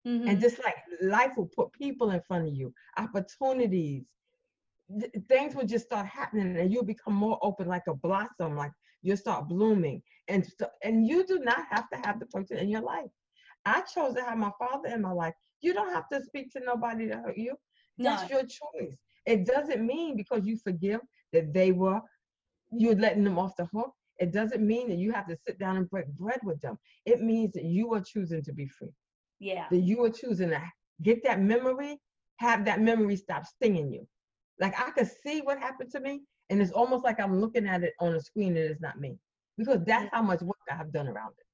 Mhm. 0.06 0.28
and 0.28 0.40
just 0.40 0.60
like 0.64 0.76
life 1.02 1.34
will 1.38 1.50
put 1.56 1.72
people 1.74 2.12
in 2.12 2.22
front 2.22 2.48
of 2.48 2.54
you, 2.54 2.74
opportunities, 2.98 4.04
th- 5.00 5.12
things 5.30 5.56
will 5.56 5.66
just 5.66 5.86
start 5.86 6.08
happening, 6.08 6.50
and 6.50 6.66
you'll 6.66 6.78
become 6.78 7.08
more 7.08 7.32
open, 7.36 7.60
like 7.60 7.78
a 7.82 7.88
blossom. 7.88 8.52
Like 8.56 8.68
you'll 9.02 9.18
start 9.18 9.48
blooming, 9.48 10.02
and 10.28 10.46
so, 10.46 10.68
and 10.84 11.08
you 11.08 11.26
do 11.26 11.40
not 11.40 11.66
have 11.70 11.90
to 11.90 11.98
have 12.06 12.20
the 12.20 12.26
person 12.26 12.58
in 12.58 12.70
your 12.70 12.82
life. 12.82 13.10
I 13.66 13.82
chose 13.82 14.16
to 14.16 14.22
have 14.24 14.38
my 14.38 14.52
father 14.60 14.90
in 14.90 15.02
my 15.02 15.12
life. 15.12 15.34
You 15.62 15.74
don't 15.74 15.94
have 15.94 16.08
to 16.10 16.22
speak 16.24 16.52
to 16.54 16.62
nobody 16.64 17.08
to 17.10 17.16
hurt 17.18 17.38
you. 17.38 17.56
That's 18.02 18.28
no, 18.28 18.30
your 18.30 18.42
choice. 18.44 18.98
It 19.26 19.46
doesn't 19.46 19.86
mean 19.86 20.16
because 20.16 20.46
you 20.46 20.58
forgive 20.58 21.02
that 21.34 21.54
they 21.54 21.72
were 21.72 22.02
you're 22.72 22.96
letting 22.96 23.24
them 23.24 23.38
off 23.40 23.56
the 23.56 23.66
hook. 23.66 23.94
It 24.20 24.32
doesn't 24.32 24.66
mean 24.66 24.90
that 24.90 24.98
you 24.98 25.12
have 25.12 25.28
to 25.28 25.36
sit 25.36 25.60
down 25.60 25.78
and 25.78 25.90
break 25.90 26.08
bread 26.08 26.40
with 26.44 26.62
them. 26.62 26.78
It 27.06 27.22
means 27.22 27.54
that 27.54 27.64
you 27.66 27.94
are 27.94 28.02
choosing 28.02 28.44
to 28.44 28.54
be 28.54 28.68
free. 28.68 28.94
Yeah, 29.44 29.70
That 29.70 29.80
you 29.80 30.04
are 30.06 30.10
choosing 30.10 30.50
to 30.50 30.62
get 31.02 31.24
that 31.24 31.40
memory, 31.42 32.00
have 32.38 32.66
that 32.66 32.82
memory 32.82 33.16
stop 33.18 33.46
stinging 33.46 33.92
you. 33.92 34.08
Like 34.60 34.80
I 34.80 34.92
could 34.92 35.08
see 35.08 35.42
what 35.42 35.60
happened 35.60 35.92
to 35.92 36.00
me, 36.00 36.22
and 36.50 36.62
it's 36.62 36.72
almost 36.72 37.04
like 37.04 37.20
I'm 37.20 37.40
looking 37.40 37.68
at 37.68 37.84
it 37.84 37.94
on 38.00 38.14
a 38.16 38.20
screen 38.22 38.56
and 38.58 38.70
it's 38.72 38.82
not 38.82 39.00
me. 39.00 39.18
Because 39.58 39.80
that's 39.86 40.10
how 40.12 40.22
much 40.24 40.42
work 40.42 40.58
I 40.72 40.76
have 40.76 40.92
done 40.94 41.08
around 41.08 41.34
it. 41.40 41.46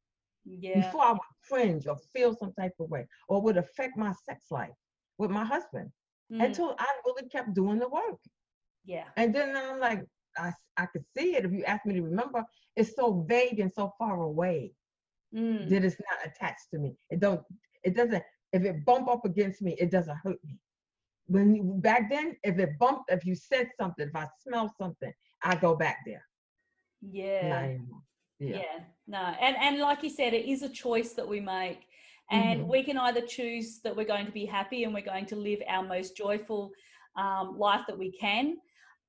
yeah, 0.46 0.81
Before 0.81 1.03
I 1.03 1.12
would 1.12 1.19
cringe 1.50 1.88
or 1.88 1.98
feel 2.13 2.36
some 2.36 2.53
type 2.53 2.74
of 2.79 2.89
way, 2.89 3.08
or 3.27 3.41
would 3.41 3.58
affect 3.58 3.98
my 3.98 4.13
sex 4.13 4.46
life 4.51 4.75
with 5.17 5.31
my 5.31 5.46
husband 5.46 5.91
mm, 6.31 6.60
until 6.60 6.75
I 6.79 6.86
really 7.05 7.27
kept 7.29 7.53
doing 7.53 7.79
the 7.79 7.89
work. 7.89 8.19
yeah, 8.86 9.10
And 9.17 9.34
then 9.34 9.55
I'm 9.55 9.79
like, 9.79 10.05
I, 10.38 10.51
I 10.77 10.86
could 10.88 11.05
see 11.17 11.36
it. 11.36 11.46
If 11.46 11.51
you 11.51 11.63
ask 11.65 11.86
me 11.86 11.93
to 11.96 12.01
remember, 12.01 12.46
it's 12.75 12.96
so 12.96 13.25
vague 13.27 13.60
and 13.60 13.72
so 13.72 13.93
far 13.98 14.22
away 14.22 14.74
mm, 15.34 15.69
that 15.69 15.84
it's 15.84 15.98
not 16.00 16.25
attached 16.25 16.69
to 16.72 16.79
me. 16.79 16.96
It 17.10 17.19
don't. 17.19 17.41
It 17.83 17.95
doesn't. 17.95 18.24
If 18.51 18.63
it 18.63 18.83
bump 18.86 19.07
up 19.07 19.25
against 19.25 19.62
me, 19.62 19.75
it 19.79 19.91
doesn't 19.91 20.17
hurt 20.17 20.43
me. 20.43 20.57
When 21.27 21.55
you- 21.55 21.63
back 21.63 22.09
then, 22.09 22.38
if 22.43 22.57
it 22.57 22.77
bumped, 22.79 23.12
if 23.12 23.25
you 23.25 23.36
said 23.36 23.69
something, 23.79 24.07
if 24.07 24.15
I 24.15 24.27
smell 24.41 24.74
something, 24.77 25.13
I 25.43 25.55
go 25.55 25.75
back 25.75 26.00
there. 26.05 26.25
Yeah. 27.01 27.77
yeah 28.39 28.57
Yeah. 28.57 28.79
no 29.07 29.17
and 29.45 29.55
and 29.57 29.79
like 29.79 30.03
you 30.03 30.09
said 30.09 30.33
it 30.33 30.45
is 30.45 30.63
a 30.63 30.69
choice 30.69 31.13
that 31.13 31.27
we 31.27 31.39
make 31.39 31.81
and 32.31 32.62
Mhm. 32.62 32.67
we 32.67 32.83
can 32.83 32.98
either 32.98 33.21
choose 33.21 33.79
that 33.83 33.95
we're 33.95 34.05
going 34.15 34.25
to 34.25 34.31
be 34.33 34.45
happy 34.45 34.83
and 34.83 34.93
we're 34.93 35.12
going 35.13 35.25
to 35.27 35.36
live 35.38 35.62
our 35.67 35.83
most 35.83 36.15
joyful 36.17 36.71
um, 37.15 37.57
life 37.57 37.83
that 37.88 37.98
we 37.98 38.12
can 38.12 38.57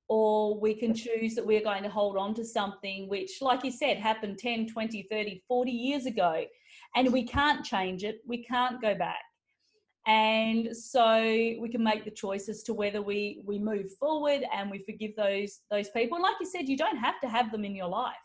or 0.07 0.57
we 0.59 0.73
can 0.73 0.93
choose 0.93 1.35
that 1.35 1.45
we're 1.45 1.63
going 1.71 1.83
to 1.83 1.89
hold 1.89 2.15
on 2.17 2.33
to 2.35 2.43
something 2.45 3.07
which 3.09 3.41
like 3.41 3.63
you 3.65 3.71
said 3.71 3.97
happened 3.97 4.37
10 4.39 4.67
20 4.67 5.03
30 5.03 5.43
40 5.47 5.71
years 5.71 6.05
ago 6.05 6.45
and 6.95 7.11
we 7.11 7.23
can't 7.23 7.65
change 7.65 8.03
it 8.03 8.19
we 8.27 8.43
can't 8.43 8.81
go 8.81 8.95
back. 8.95 9.21
And 10.07 10.75
so 10.75 11.21
we 11.21 11.69
can 11.69 11.83
make 11.83 12.05
the 12.05 12.11
choice 12.11 12.49
as 12.49 12.63
to 12.63 12.73
whether 12.73 13.01
we 13.01 13.43
we 13.45 13.59
move 13.59 13.91
forward 13.99 14.43
and 14.53 14.71
we 14.71 14.79
forgive 14.79 15.15
those 15.15 15.59
those 15.69 15.89
people. 15.89 16.15
And 16.17 16.23
like 16.23 16.35
you 16.39 16.47
said 16.47 16.67
you 16.67 16.77
don't 16.77 16.97
have 16.97 17.19
to 17.21 17.29
have 17.29 17.51
them 17.51 17.65
in 17.65 17.75
your 17.75 17.87
life. 17.87 18.15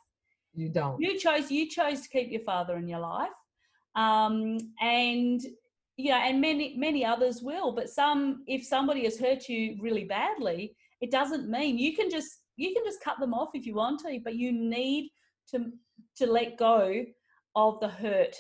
You 0.55 0.71
don't. 0.71 0.99
you 0.99 1.19
chose 1.19 1.51
you 1.51 1.69
chose 1.69 2.01
to 2.03 2.09
keep 2.09 2.31
your 2.31 2.41
father 2.43 2.77
in 2.77 2.89
your 2.89 3.01
life. 3.01 3.29
Um 3.95 4.59
and 4.81 5.41
you 5.97 6.11
know 6.11 6.17
and 6.19 6.41
many 6.41 6.77
many 6.77 7.05
others 7.05 7.43
will 7.43 7.73
but 7.73 7.89
some 7.89 8.43
if 8.47 8.65
somebody 8.65 9.05
has 9.05 9.19
hurt 9.19 9.49
you 9.49 9.77
really 9.81 10.05
badly 10.05 10.77
it 11.01 11.11
doesn't 11.11 11.49
mean 11.51 11.79
you 11.79 11.95
can 11.95 12.11
just 12.11 12.41
you 12.57 12.75
can 12.75 12.85
just 12.85 13.03
cut 13.03 13.19
them 13.19 13.33
off 13.33 13.51
if 13.55 13.67
you 13.67 13.75
want 13.75 14.01
to 14.01 14.19
but 14.23 14.35
you 14.35 14.53
need 14.53 15.11
to 15.51 15.73
to 16.17 16.27
let 16.27 16.59
go 16.59 17.05
of 17.55 17.81
the 17.81 17.89
hurt 17.89 18.37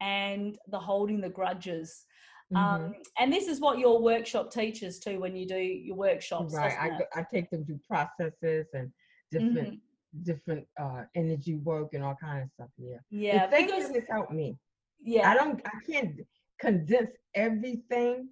and 0.00 0.58
the 0.68 0.78
holding 0.78 1.20
the 1.20 1.28
grudges 1.28 2.04
Mhm. 2.52 2.56
um 2.58 2.94
and 3.18 3.32
this 3.32 3.46
is 3.48 3.58
what 3.60 3.78
your 3.78 4.00
workshop 4.02 4.50
teaches 4.52 4.98
too 4.98 5.18
when 5.18 5.34
you 5.34 5.46
do 5.46 5.56
your 5.58 5.96
workshops 5.96 6.52
right. 6.54 6.76
I, 6.78 6.88
go- 6.90 7.06
I 7.14 7.24
take 7.32 7.48
them 7.50 7.64
through 7.64 7.80
processes 7.88 8.66
and 8.74 8.92
different 9.30 9.80
different 10.22 10.66
uh 10.78 11.04
energy 11.14 11.56
work 11.56 11.94
and 11.94 12.04
all 12.04 12.16
kind 12.20 12.42
of 12.44 12.50
stuff. 12.50 12.68
Yeah. 12.78 12.98
yeah 13.10 13.46
the 13.46 13.52
thing 13.56 13.66
because 13.66 13.84
is, 13.90 13.96
it's 13.96 14.10
helped 14.10 14.32
me. 14.32 14.56
yeah 15.02 15.30
I 15.30 15.34
don't. 15.34 15.60
I 15.66 15.76
can't 15.90 16.20
condense 16.60 17.10
everything. 17.34 18.28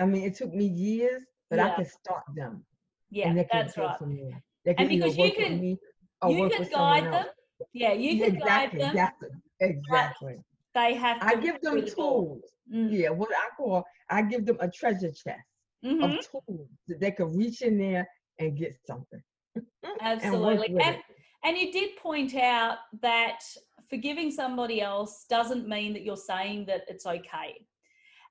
I 0.00 0.04
mean, 0.06 0.22
it 0.24 0.34
took 0.36 0.52
me 0.54 0.66
years, 0.66 1.22
but 1.50 1.58
I 1.58 1.70
can 1.76 1.84
start 1.84 2.24
them. 2.34 2.64
yeah 3.10 3.28
and 3.28 3.38
they 3.38 3.44
can 3.44 3.66
that's 3.66 3.76
right 3.76 3.98
from 3.98 4.16
there. 4.16 4.42
They 4.64 4.74
can 4.74 4.82
And 4.82 4.88
because 4.94 5.16
you 5.16 5.32
can- 5.32 5.62
you 5.64 6.48
can 6.50 6.68
guide 6.70 7.04
them 7.12 7.26
yeah 7.72 7.92
you 7.92 8.12
can 8.24 8.36
exactly. 8.36 8.78
guide 8.80 8.80
them 8.80 8.90
Exactly. 8.90 9.28
Exactly. 9.60 10.36
They 10.76 10.94
have 10.94 11.20
to 11.20 11.26
I 11.26 11.34
give 11.36 11.60
them 11.62 11.86
tools. 11.86 12.42
Mm. 12.72 12.92
Yeah, 12.92 13.10
what 13.10 13.30
I 13.30 13.48
call 13.56 13.84
I 14.10 14.22
give 14.22 14.44
them 14.44 14.58
a 14.60 14.70
treasure 14.70 15.10
chest 15.10 15.48
Mhm, 15.84 16.02
of 16.04 16.26
tools 16.30 16.68
that 16.88 17.00
they 17.00 17.10
can 17.10 17.36
reach 17.36 17.62
in 17.62 17.78
there 17.78 18.08
and 18.38 18.56
get 18.56 18.74
something. 18.86 19.22
absolutely 20.00 20.68
with 20.74 20.82
and, 20.84 20.96
and 21.44 21.56
you 21.56 21.72
did 21.72 21.96
point 21.96 22.34
out 22.34 22.78
that 23.00 23.40
forgiving 23.88 24.30
somebody 24.30 24.80
else 24.82 25.26
doesn't 25.30 25.68
mean 25.68 25.92
that 25.92 26.02
you're 26.02 26.16
saying 26.16 26.66
that 26.66 26.82
it's 26.88 27.06
okay 27.06 27.54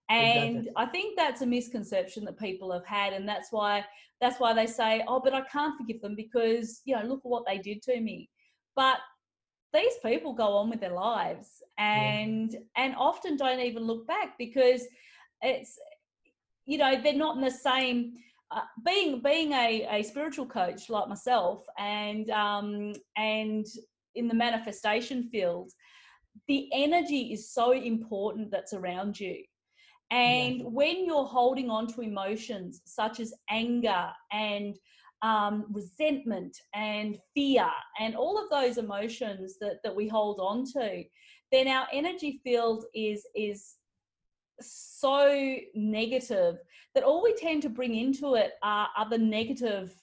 and 0.09 0.69
i 0.75 0.85
think 0.85 1.15
that's 1.17 1.41
a 1.41 1.45
misconception 1.45 2.25
that 2.25 2.37
people 2.37 2.71
have 2.71 2.85
had 2.85 3.13
and 3.13 3.27
that's 3.27 3.51
why 3.51 3.83
that's 4.21 4.39
why 4.39 4.53
they 4.53 4.67
say 4.67 5.03
oh 5.07 5.19
but 5.23 5.33
i 5.33 5.41
can't 5.41 5.77
forgive 5.77 6.01
them 6.01 6.15
because 6.15 6.81
you 6.85 6.95
know 6.95 7.03
look 7.03 7.19
at 7.25 7.29
what 7.29 7.45
they 7.47 7.57
did 7.57 7.81
to 7.81 7.99
me 8.01 8.29
but 8.75 8.97
these 9.75 9.93
people 10.03 10.33
go 10.33 10.55
on 10.57 10.69
with 10.69 10.79
their 10.79 10.93
lives 10.93 11.61
and 11.77 12.55
and 12.77 12.95
often 12.97 13.35
don't 13.35 13.59
even 13.59 13.83
look 13.83 14.07
back 14.07 14.37
because 14.37 14.87
it's 15.41 15.77
you 16.65 16.77
know 16.77 16.99
they're 17.01 17.13
not 17.13 17.35
in 17.35 17.41
the 17.41 17.51
same 17.51 18.13
uh, 18.51 18.61
being 18.85 19.21
being 19.21 19.51
a, 19.53 19.87
a 19.91 20.03
spiritual 20.03 20.45
coach 20.45 20.89
like 20.89 21.07
myself 21.09 21.65
and 21.77 22.29
um 22.29 22.93
and 23.17 23.65
in 24.15 24.27
the 24.27 24.33
manifestation 24.33 25.23
field 25.31 25.71
the 26.47 26.69
energy 26.73 27.33
is 27.33 27.51
so 27.51 27.71
important 27.71 28.51
that's 28.51 28.73
around 28.73 29.19
you 29.19 29.35
and 30.11 30.61
Yes. 30.61 30.61
when 30.63 31.05
you're 31.05 31.25
holding 31.25 31.69
on 31.69 31.87
to 31.87 32.01
emotions 32.01 32.81
such 32.85 33.19
as 33.19 33.33
anger 33.49 34.07
and 34.31 34.77
um, 35.21 35.65
resentment 35.71 36.57
and 36.73 37.17
fear 37.33 37.69
and 37.99 38.15
all 38.15 38.41
of 38.41 38.49
those 38.49 38.77
emotions 38.77 39.55
that, 39.59 39.79
that 39.83 39.95
we 39.95 40.07
hold 40.07 40.39
on 40.39 40.65
to, 40.73 41.03
then 41.51 41.67
our 41.67 41.87
energy 41.93 42.39
field 42.43 42.85
is 42.93 43.25
is 43.35 43.75
so 44.61 45.57
negative 45.73 46.57
that 46.93 47.03
all 47.03 47.21
we 47.21 47.33
tend 47.33 47.61
to 47.61 47.69
bring 47.69 47.95
into 47.95 48.35
it 48.35 48.53
are 48.63 48.87
other 48.97 49.17
negative 49.17 49.93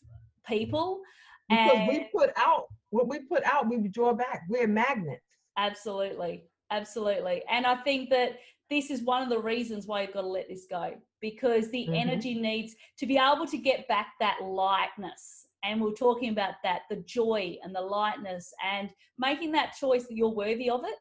people. 0.46 1.00
Because 1.48 1.72
and 1.74 1.88
we 1.88 2.08
put 2.14 2.30
out 2.36 2.66
what 2.90 3.08
we 3.08 3.20
put 3.20 3.42
out, 3.44 3.68
we 3.68 3.78
draw 3.88 4.12
back. 4.12 4.42
We're 4.48 4.66
magnets. 4.66 5.22
absolutely, 5.56 6.44
absolutely. 6.70 7.42
And 7.50 7.66
I 7.66 7.76
think 7.76 8.10
that 8.10 8.38
this 8.70 8.90
is 8.90 9.02
one 9.02 9.22
of 9.22 9.28
the 9.28 9.38
reasons 9.38 9.86
why 9.86 10.02
you've 10.02 10.14
got 10.14 10.22
to 10.22 10.26
let 10.26 10.48
this 10.48 10.66
go 10.70 10.94
because 11.22 11.70
the 11.70 11.86
Mhm. 11.86 11.96
energy 11.96 12.34
needs 12.34 12.76
to 12.98 13.06
be 13.06 13.16
able 13.16 13.46
to 13.46 13.56
get 13.56 13.88
back 13.88 14.18
that 14.20 14.42
lightness. 14.42 15.46
And 15.64 15.80
we're 15.80 15.92
talking 15.94 16.30
about 16.30 16.56
that 16.64 16.82
the 16.90 16.96
joy 16.96 17.56
and 17.62 17.74
the 17.74 17.80
lightness 17.80 18.52
and 18.62 18.92
making 19.16 19.52
that 19.52 19.74
choice 19.80 20.06
that 20.08 20.14
you're 20.14 20.28
worthy 20.28 20.68
of 20.68 20.84
it 20.84 20.98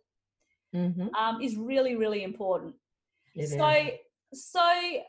Mm-hmm. 0.74 1.14
um, 1.16 1.42
is 1.42 1.58
really, 1.58 1.96
really 1.96 2.24
important. 2.24 2.76
It 3.36 3.48
so 3.48 3.70
is. 4.32 4.42
so 4.54 5.02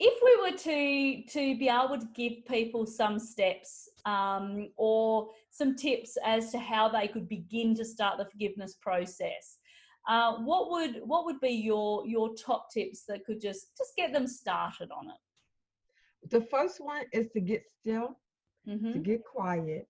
if 0.00 0.22
we 0.22 0.36
were 0.50 0.56
to 0.56 1.22
to 1.32 1.58
be 1.58 1.68
able 1.68 1.98
to 1.98 2.06
give 2.14 2.44
people 2.46 2.86
some 2.86 3.18
steps 3.18 3.88
um, 4.06 4.70
or 4.76 5.28
some 5.50 5.74
tips 5.76 6.16
as 6.24 6.52
to 6.52 6.58
how 6.58 6.88
they 6.88 7.08
could 7.08 7.28
begin 7.28 7.74
to 7.74 7.84
start 7.84 8.16
the 8.16 8.24
forgiveness 8.24 8.76
process 8.80 9.58
uh, 10.06 10.36
what 10.36 10.70
would 10.70 11.00
what 11.04 11.24
would 11.24 11.40
be 11.40 11.50
your 11.50 12.06
your 12.06 12.34
top 12.34 12.70
tips 12.72 13.04
that 13.06 13.24
could 13.24 13.40
just 13.40 13.76
just 13.76 13.96
get 13.96 14.12
them 14.12 14.26
started 14.26 14.90
on 14.90 15.08
it 15.08 16.30
the 16.30 16.40
first 16.40 16.80
one 16.80 17.04
is 17.12 17.28
to 17.30 17.40
get 17.40 17.62
still, 17.68 18.18
hmm 18.66 18.92
to 18.92 18.98
get 18.98 19.24
quiet, 19.24 19.88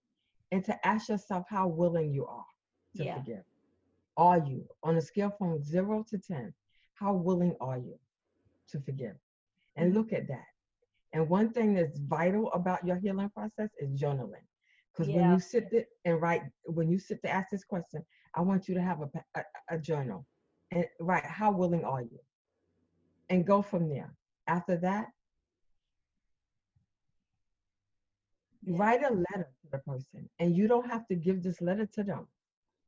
and 0.53 0.65
to 0.65 0.87
ask 0.87 1.09
yourself 1.09 1.45
how 1.49 1.67
willing 1.67 2.13
you 2.13 2.27
are 2.27 2.45
to 2.97 3.05
Yeah. 3.05 3.15
forgive. 3.19 3.45
Are 4.17 4.39
you 4.39 4.69
on 4.83 4.97
a 4.97 5.01
scale 5.01 5.31
from 5.31 5.63
zero 5.63 6.05
to 6.11 6.19
ten? 6.19 6.55
How 6.95 7.15
willing 7.15 7.57
are 7.61 7.79
you 7.79 7.99
to 8.71 8.81
forgive? 8.81 9.17
And 9.77 9.93
Mhm. 9.93 9.95
look 9.95 10.13
at 10.13 10.29
that. 10.29 10.47
And 11.13 11.29
one 11.29 11.51
thing 11.53 11.75
that's 11.75 11.99
vital 11.99 12.53
about 12.53 12.85
your 12.87 12.97
healing 12.97 13.31
process 13.31 13.71
is 13.79 13.99
journaling. 14.01 14.47
Because 14.93 15.09
when 15.09 15.31
you 15.33 15.41
sit 15.41 15.71
there 15.71 15.87
and 16.05 16.21
write, 16.21 16.43
when 16.65 16.91
you 16.91 16.99
sit 16.99 17.23
to 17.23 17.31
ask 17.31 17.51
this 17.51 17.65
question, 17.65 18.05
I 18.35 18.41
want 18.43 18.69
you 18.69 18.75
to 18.75 18.83
have 18.83 19.01
a, 19.03 19.11
a, 19.35 19.43
a 19.71 19.79
journal 19.79 20.27
and 20.71 20.85
write, 21.01 21.25
how 21.25 21.51
willing 21.51 21.85
are 21.85 22.03
you? 22.03 22.19
And 23.31 23.47
go 23.47 23.63
from 23.63 23.89
there. 23.89 24.15
After 24.47 24.77
that, 24.79 25.09
Yeah. 28.63 28.77
write 28.77 29.03
a 29.03 29.11
letter 29.15 29.49
to 29.63 29.69
the 29.71 29.79
person. 29.79 30.29
And 30.41 30.57
you 30.57 30.67
don't 30.69 30.91
have 30.91 31.07
to 31.09 31.15
give 31.15 31.43
this 31.43 31.61
letter 31.61 31.87
to 31.95 32.03
them. 32.03 32.27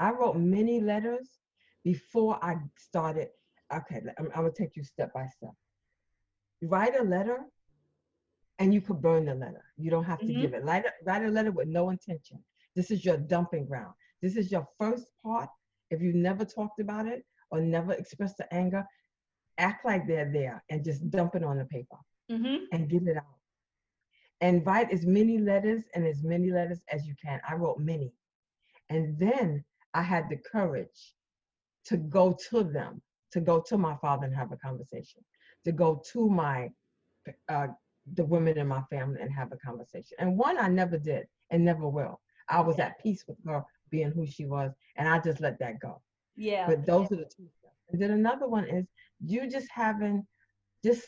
I 0.00 0.10
wrote 0.10 0.36
many 0.36 0.80
letters 0.80 1.38
before 1.84 2.42
I 2.44 2.56
started. 2.76 3.28
Okay, 3.72 4.00
I'm, 4.18 4.26
I'm 4.34 4.42
gonna 4.42 4.50
take 4.50 4.76
you 4.76 4.82
step 4.84 5.12
by 5.14 5.26
step. 5.26 5.54
Write 6.62 6.98
a 6.98 7.02
letter 7.04 7.44
and 8.58 8.74
you 8.74 8.80
could 8.80 9.00
burn 9.00 9.26
the 9.26 9.34
letter. 9.34 9.64
You 9.78 9.90
don't 9.90 10.04
have 10.04 10.18
to 10.20 10.26
Mhm. 10.26 10.40
give 10.40 10.54
it. 10.54 10.64
Write 10.64 10.86
a, 10.86 10.92
write 11.04 11.22
a 11.24 11.28
letter 11.28 11.52
with 11.52 11.68
no 11.68 11.90
intention. 11.90 12.44
This 12.74 12.90
is 12.90 13.04
your 13.04 13.16
dumping 13.16 13.66
ground. 13.66 13.94
This 14.22 14.36
is 14.36 14.50
your 14.52 14.66
first 14.78 15.06
part. 15.24 15.48
If 15.90 16.00
you 16.00 16.12
never 16.12 16.44
talked 16.44 16.80
about 16.80 17.06
it 17.06 17.24
or 17.50 17.60
never 17.60 17.92
expressed 17.92 18.38
the 18.38 18.52
anger, 18.54 18.84
act 19.58 19.84
like 19.84 20.06
they're 20.06 20.30
there 20.32 20.62
and 20.70 20.84
just 20.84 21.10
dump 21.10 21.34
it 21.34 21.44
on 21.44 21.58
the 21.58 21.64
paper 21.64 21.96
hmm 22.30 22.64
and 22.72 22.88
get 22.88 23.02
it 23.02 23.16
out. 23.16 23.38
And 24.40 24.64
write 24.64 24.90
as 24.90 25.04
many 25.04 25.38
letters 25.38 25.82
and 25.94 26.06
as 26.06 26.22
many 26.22 26.50
letters 26.50 26.80
as 26.90 27.06
you 27.06 27.14
can. 27.22 27.40
I 27.48 27.54
wrote 27.54 27.78
many. 27.78 28.12
And 28.88 29.18
then 29.18 29.64
I 29.92 30.02
had 30.02 30.28
the 30.30 30.36
courage 30.36 31.14
to 31.86 31.96
go 31.96 32.36
to 32.50 32.62
them, 32.62 33.02
to 33.32 33.40
go 33.40 33.60
to 33.60 33.76
my 33.76 33.96
father 33.96 34.26
and 34.26 34.34
have 34.34 34.52
a 34.52 34.56
conversation, 34.56 35.22
to 35.64 35.72
go 35.72 36.02
to 36.12 36.28
my 36.28 36.70
uh, 37.48 37.68
the 38.14 38.24
women 38.24 38.56
in 38.58 38.66
my 38.66 38.82
family 38.90 39.20
and 39.20 39.30
have 39.32 39.52
a 39.52 39.56
conversation. 39.56 40.16
And 40.18 40.38
one 40.38 40.58
I 40.58 40.68
never 40.68 40.98
did 40.98 41.26
and 41.50 41.64
never 41.64 41.86
will. 41.88 42.20
I 42.48 42.60
was 42.60 42.78
at 42.78 42.98
peace 43.00 43.24
with 43.28 43.36
her 43.46 43.62
being 43.90 44.10
who 44.10 44.26
she 44.26 44.46
was, 44.46 44.72
and 44.96 45.08
I 45.08 45.18
just 45.18 45.40
let 45.40 45.58
that 45.60 45.80
go. 45.80 46.00
yeah 46.36 46.66
But 46.66 46.86
those 46.86 47.10
are 47.12 47.16
the 47.16 47.24
two 47.24 47.48
steps. 47.58 47.74
And 47.90 48.00
then 48.00 48.10
another 48.12 48.48
one 48.48 48.66
is 48.68 48.86
you 49.24 49.50
just 49.50 49.68
having, 49.70 50.26
just 50.84 51.06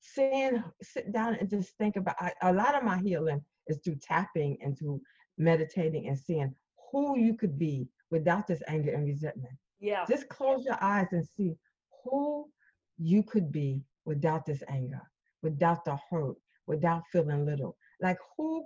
saying, 0.00 0.62
sit 0.82 1.12
down 1.12 1.34
and 1.34 1.48
just 1.50 1.70
think 1.78 1.96
about. 1.96 2.16
I, 2.20 2.32
a 2.42 2.52
lot 2.52 2.74
of 2.74 2.84
my 2.84 2.98
healing 2.98 3.42
is 3.66 3.78
through 3.84 3.96
tapping 4.02 4.56
and 4.62 4.78
through 4.78 5.00
meditating 5.38 6.08
and 6.08 6.18
seeing 6.18 6.54
who 6.92 7.18
you 7.18 7.34
could 7.34 7.58
be 7.58 7.88
without 8.10 8.46
this 8.46 8.62
anger 8.68 8.92
and 8.92 9.04
resentment. 9.06 9.54
yeah 9.80 10.04
Just 10.08 10.28
close 10.28 10.64
your 10.64 10.78
eyes 10.80 11.08
and 11.12 11.26
see 11.36 11.56
who 12.04 12.46
you 12.98 13.22
could 13.22 13.50
be 13.52 13.82
without 14.04 14.46
this 14.46 14.62
anger, 14.68 15.02
without 15.42 15.84
the 15.84 15.98
hurt, 16.10 16.36
without 16.66 17.02
feeling 17.12 17.44
little. 17.44 17.76
Like 18.00 18.18
who, 18.36 18.64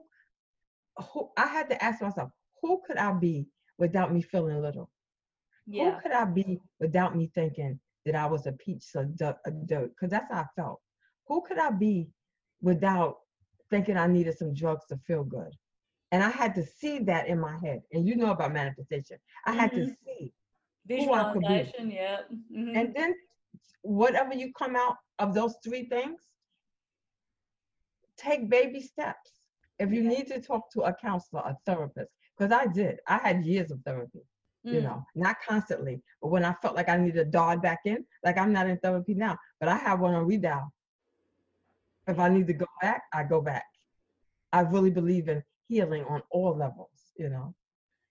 who 1.12 1.30
I 1.36 1.46
had 1.46 1.70
to 1.70 1.82
ask 1.82 2.02
myself, 2.02 2.30
who 2.62 2.80
could 2.86 2.96
I 2.96 3.12
be 3.12 3.46
without 3.78 4.12
me 4.12 4.22
feeling 4.22 4.60
little? 4.60 4.90
yeah 5.66 5.96
Who 5.96 6.00
could 6.02 6.12
I 6.12 6.24
be 6.24 6.60
without 6.78 7.16
me 7.16 7.30
thinking 7.34 7.80
that 8.04 8.14
I 8.14 8.26
was 8.26 8.46
a 8.46 8.52
of 8.96 9.66
dirt? 9.66 9.90
Because 9.90 10.10
that's 10.10 10.32
how 10.32 10.40
I 10.40 10.46
felt. 10.56 10.80
Who 11.28 11.42
could 11.42 11.58
I 11.58 11.70
be 11.70 12.08
without 12.60 13.18
thinking 13.70 13.96
I 13.96 14.06
needed 14.06 14.36
some 14.36 14.54
drugs 14.54 14.86
to 14.88 14.96
feel 15.06 15.24
good? 15.24 15.52
And 16.12 16.22
I 16.22 16.30
had 16.30 16.54
to 16.56 16.64
see 16.64 16.98
that 17.00 17.28
in 17.28 17.38
my 17.38 17.56
head. 17.58 17.82
And 17.92 18.06
you 18.06 18.16
know 18.16 18.30
about 18.32 18.52
manifestation. 18.52 19.18
I 19.46 19.52
had 19.52 19.72
to 19.74 19.84
Mhm. 19.84 19.96
see. 20.04 20.32
who 20.88 21.12
I 21.12 21.32
could 21.32 21.46
be. 21.46 21.46
visualization 21.46 21.90
yeah 21.90 22.22
Mhm. 22.32 22.76
And 22.76 22.94
then 22.94 23.14
whatever 23.82 24.34
you 24.34 24.52
come 24.52 24.76
out 24.76 24.96
of 25.18 25.34
those 25.34 25.56
three 25.62 25.84
things, 25.88 26.20
take 28.16 28.48
baby 28.50 28.80
steps. 28.80 29.40
If 29.78 29.92
you 29.92 30.02
Yeah. 30.02 30.08
need 30.10 30.26
to 30.28 30.40
talk 30.40 30.70
to 30.72 30.82
a 30.82 30.92
counselor, 30.94 31.42
a 31.42 31.56
therapist, 31.66 32.10
because 32.40 32.52
I 32.58 32.66
did, 32.72 33.00
I 33.06 33.18
had 33.18 33.44
years 33.44 33.70
of 33.70 33.80
therapy, 33.84 34.20
you 34.70 34.80
Mm. 34.80 34.84
know, 34.84 35.06
not 35.14 35.36
constantly, 35.46 36.02
but 36.22 36.28
when 36.28 36.44
I 36.44 36.54
felt 36.54 36.74
like 36.74 36.88
I 36.88 36.96
needed 36.96 37.24
to 37.24 37.24
dial 37.26 37.58
back 37.58 37.80
in, 37.84 38.04
like 38.24 38.38
I'm 38.38 38.52
not 38.52 38.66
in 38.68 38.78
therapy 38.78 39.14
now, 39.14 39.38
but 39.60 39.68
I 39.68 39.76
have 39.76 40.00
one 40.00 40.14
on 40.14 40.26
redial. 40.26 40.70
If 42.06 42.18
I 42.18 42.28
need 42.30 42.46
to 42.46 42.54
go 42.54 42.66
back, 42.80 43.02
I 43.12 43.24
go 43.24 43.42
back. 43.42 43.64
I 44.52 44.60
really 44.60 44.90
believe 44.90 45.28
in 45.28 45.42
healing 45.68 46.04
on 46.08 46.22
all 46.30 46.56
levels, 46.56 47.12
you 47.16 47.28
know. 47.28 47.54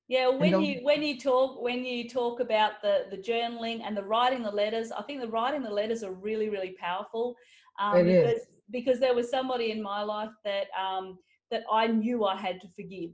Yeah, 0.07 0.29
when 0.29 0.59
you 0.61 0.79
when 0.83 1.03
you 1.03 1.19
talk 1.19 1.61
when 1.61 1.85
you 1.85 2.09
talk 2.09 2.39
about 2.39 2.81
the 2.81 3.05
the 3.11 3.17
journaling 3.17 3.81
and 3.83 3.95
the 3.95 4.03
writing 4.03 4.43
the 4.43 4.51
letters, 4.51 4.91
I 4.91 5.03
think 5.03 5.21
the 5.21 5.27
writing 5.27 5.61
the 5.63 5.69
letters 5.69 6.03
are 6.03 6.13
really 6.13 6.49
really 6.49 6.75
powerful. 6.79 7.35
Um, 7.79 7.97
It 7.97 8.07
is. 8.07 8.23
because 8.23 8.41
because 8.71 8.99
there 8.99 9.13
was 9.13 9.29
somebody 9.29 9.71
in 9.71 9.81
my 9.83 10.01
life 10.03 10.31
that 10.45 10.67
um, 10.79 11.19
that 11.51 11.63
I 11.71 11.87
knew 11.87 12.25
I 12.25 12.35
had 12.35 12.59
to 12.61 12.67
forgive, 12.69 13.11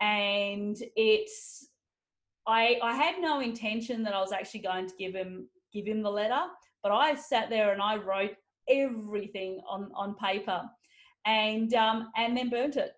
and 0.00 0.76
it's 0.96 1.68
I 2.46 2.78
I 2.82 2.94
had 2.94 3.20
no 3.20 3.40
intention 3.40 4.02
that 4.04 4.14
I 4.14 4.20
was 4.20 4.32
actually 4.32 4.60
going 4.60 4.86
to 4.88 4.94
give 4.98 5.14
him 5.14 5.48
give 5.72 5.86
him 5.86 6.02
the 6.02 6.10
letter, 6.10 6.42
but 6.82 6.92
I 6.92 7.14
sat 7.14 7.50
there 7.50 7.72
and 7.72 7.82
I 7.82 7.96
wrote 7.96 8.36
everything 8.68 9.60
on 9.68 9.90
on 9.94 10.14
paper, 10.14 10.62
and 11.26 11.72
um, 11.74 12.10
and 12.16 12.36
then 12.36 12.50
burnt 12.50 12.76
it 12.76 12.92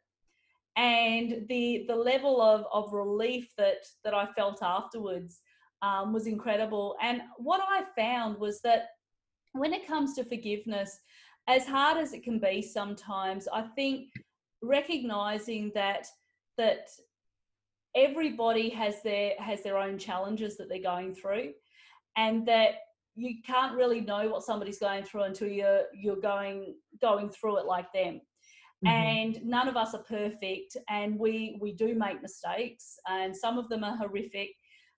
and 0.77 1.47
the 1.49 1.85
the 1.87 1.95
level 1.95 2.41
of 2.41 2.65
of 2.73 2.93
relief 2.93 3.53
that 3.59 3.85
that 4.05 4.15
I 4.15 4.27
felt 4.33 4.63
afterwards 4.63 5.41
um, 5.83 6.13
was 6.13 6.27
incredible. 6.27 6.97
And 7.03 7.23
what 7.37 7.61
I 7.69 7.83
found 7.97 8.39
was 8.39 8.61
that 8.63 8.87
when 9.53 9.75
it 9.75 9.87
comes 9.87 10.15
to 10.15 10.25
forgiveness, 10.25 10.99
as 11.49 11.67
hard 11.67 11.99
as 11.99 12.13
it 12.13 12.23
can 12.23 12.39
be 12.39 12.63
sometimes, 12.63 13.49
I 13.53 13.63
think 13.75 14.09
recognizing 14.63 15.73
that 15.75 16.07
that 16.59 16.89
everybody 17.95 18.69
has 18.71 19.03
their 19.03 19.33
has 19.39 19.63
their 19.63 19.77
own 19.79 19.99
challenges 19.99 20.57
that 20.57 20.69
they're 20.69 20.83
going 20.83 21.15
through, 21.15 21.53
and 22.17 22.47
that 22.47 22.75
you 23.15 23.43
can't 23.47 23.77
really 23.77 24.01
know 24.01 24.29
what 24.29 24.43
somebody's 24.43 24.79
going 24.79 25.05
through 25.05 25.23
until 25.23 25.49
you're 25.49 25.85
you're 25.95 26.17
going 26.17 26.75
going 27.01 27.29
through 27.29 27.59
it 27.59 27.67
like 27.67 27.93
them. 27.93 28.21
Mhm. 28.85 28.91
and 28.91 29.45
none 29.45 29.69
of 29.69 29.77
us 29.77 29.95
are 29.95 30.03
perfect 30.03 30.77
and 30.89 31.17
we 31.17 31.57
we 31.61 31.73
do 31.73 31.95
make 31.95 32.21
mistakes 32.21 32.99
and 33.09 33.37
some 33.37 33.57
of 33.57 33.69
them 33.69 33.85
are 33.85 33.97
horrific 33.97 34.51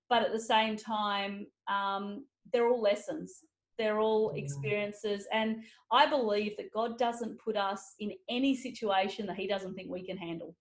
but 0.09 0.23
at 0.23 0.33
the 0.33 0.41
same 0.41 0.75
time 0.75 1.47
um, 1.69 2.25
they're 2.51 2.67
all 2.69 2.81
lessons. 2.81 3.45
They're 3.77 4.01
all 4.01 4.31
experiences 4.37 5.27
and 5.33 5.65
i 5.91 6.07
believe 6.07 6.57
that 6.57 6.73
god 6.73 6.97
doesn't 6.97 7.39
put 7.47 7.57
us 7.57 7.95
in 7.99 8.13
any 8.31 8.55
situation 8.57 9.27
that 9.27 9.37
he 9.37 9.47
doesn't 9.49 9.75
think 9.75 9.91
we 9.91 10.07
can 10.07 10.17
handle 10.17 10.57